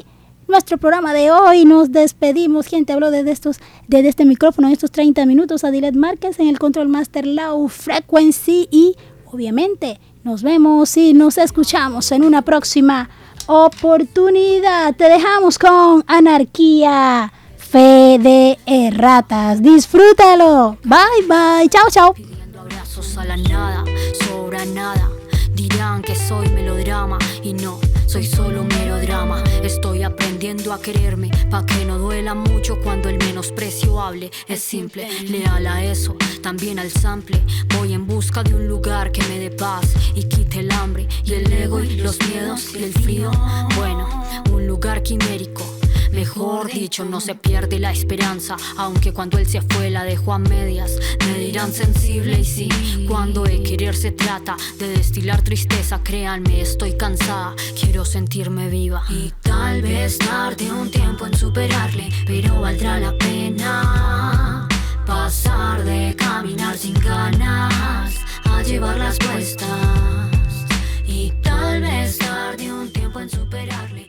nuestro 0.48 0.78
programa 0.78 1.12
de 1.14 1.30
hoy. 1.30 1.64
Nos 1.64 1.90
despedimos. 1.90 2.66
Gente, 2.66 2.92
hablo 2.92 3.10
desde, 3.10 3.32
estos, 3.32 3.58
desde 3.88 4.08
este 4.08 4.24
micrófono 4.24 4.68
en 4.68 4.74
estos 4.74 4.90
30 4.90 5.26
minutos. 5.26 5.64
Adilet 5.64 5.94
Márquez 5.94 6.38
en 6.38 6.48
el 6.48 6.58
Control 6.58 6.88
Master 6.88 7.26
Low 7.26 7.68
Frequency. 7.68 8.68
Y 8.70 8.96
obviamente 9.26 9.98
nos 10.22 10.42
vemos 10.42 10.96
y 10.96 11.14
nos 11.14 11.38
escuchamos 11.38 12.12
en 12.12 12.22
una 12.24 12.42
próxima 12.42 13.10
oportunidad. 13.46 14.94
Te 14.94 15.08
dejamos 15.08 15.58
con 15.58 16.04
Anarquía. 16.06 17.32
Fe 17.56 18.18
de 18.20 18.58
erratas. 18.66 19.62
Disfrútalo. 19.62 20.76
Bye 20.84 21.26
bye. 21.26 21.68
Chao, 21.70 21.88
chao. 21.90 22.14
nada 24.74 25.11
Dirán 25.62 26.02
que 26.02 26.16
soy 26.16 26.48
melodrama 26.48 27.18
y 27.40 27.52
no, 27.52 27.78
soy 28.06 28.26
solo 28.26 28.64
melodrama. 28.64 29.44
Estoy 29.62 30.02
aprendiendo 30.02 30.72
a 30.72 30.80
quererme 30.80 31.30
pa' 31.50 31.64
que 31.64 31.84
no 31.84 31.98
duela 31.98 32.34
mucho 32.34 32.80
cuando 32.80 33.08
el 33.08 33.16
menosprecio 33.18 34.00
hable. 34.00 34.32
Es 34.48 34.60
simple, 34.60 35.08
leal 35.22 35.68
a 35.68 35.84
eso, 35.84 36.16
también 36.42 36.80
al 36.80 36.90
sample. 36.90 37.40
Voy 37.78 37.92
en 37.92 38.08
busca 38.08 38.42
de 38.42 38.56
un 38.56 38.66
lugar 38.66 39.12
que 39.12 39.22
me 39.28 39.38
dé 39.38 39.50
paz 39.50 39.86
y 40.16 40.24
quite 40.24 40.58
el 40.60 40.72
hambre 40.72 41.06
y 41.24 41.34
el 41.34 41.52
ego 41.52 41.78
y 41.78 41.98
los 41.98 42.18
miedos 42.28 42.74
y 42.74 42.82
el 42.82 42.92
frío. 42.92 43.30
Bueno, 43.76 44.08
un 44.50 44.66
lugar 44.66 45.04
quimérico 45.04 45.81
Mejor 46.12 46.70
dicho, 46.70 47.04
no 47.04 47.20
se 47.20 47.34
pierde 47.34 47.78
la 47.78 47.90
esperanza, 47.90 48.56
aunque 48.76 49.12
cuando 49.12 49.38
él 49.38 49.46
se 49.46 49.62
fue 49.62 49.90
la 49.90 50.04
dejó 50.04 50.34
a 50.34 50.38
medias. 50.38 50.98
Me 51.26 51.38
dirán 51.38 51.72
sensible 51.72 52.40
y 52.40 52.44
sí, 52.44 52.68
cuando 53.08 53.44
de 53.44 53.62
querer 53.62 53.96
se 53.96 54.12
trata 54.12 54.56
de 54.78 54.88
destilar 54.88 55.42
tristeza, 55.42 56.02
créanme, 56.02 56.60
estoy 56.60 56.96
cansada, 56.96 57.54
quiero 57.80 58.04
sentirme 58.04 58.68
viva. 58.68 59.02
Y 59.08 59.32
tal 59.40 59.82
vez 59.82 60.18
tarde 60.18 60.70
un 60.70 60.90
tiempo 60.90 61.26
en 61.26 61.34
superarle, 61.34 62.08
pero 62.26 62.60
valdrá 62.60 63.00
la 63.00 63.16
pena 63.16 64.68
pasar 65.06 65.82
de 65.84 66.14
caminar 66.16 66.76
sin 66.76 66.94
ganas 66.94 68.14
a 68.44 68.62
llevar 68.62 68.98
las 68.98 69.16
puestas. 69.18 69.68
Y 71.06 71.32
tal 71.42 71.80
vez 71.80 72.18
tarde 72.18 72.72
un 72.72 72.90
tiempo 72.90 73.20
en 73.20 73.30
superarle. 73.30 74.01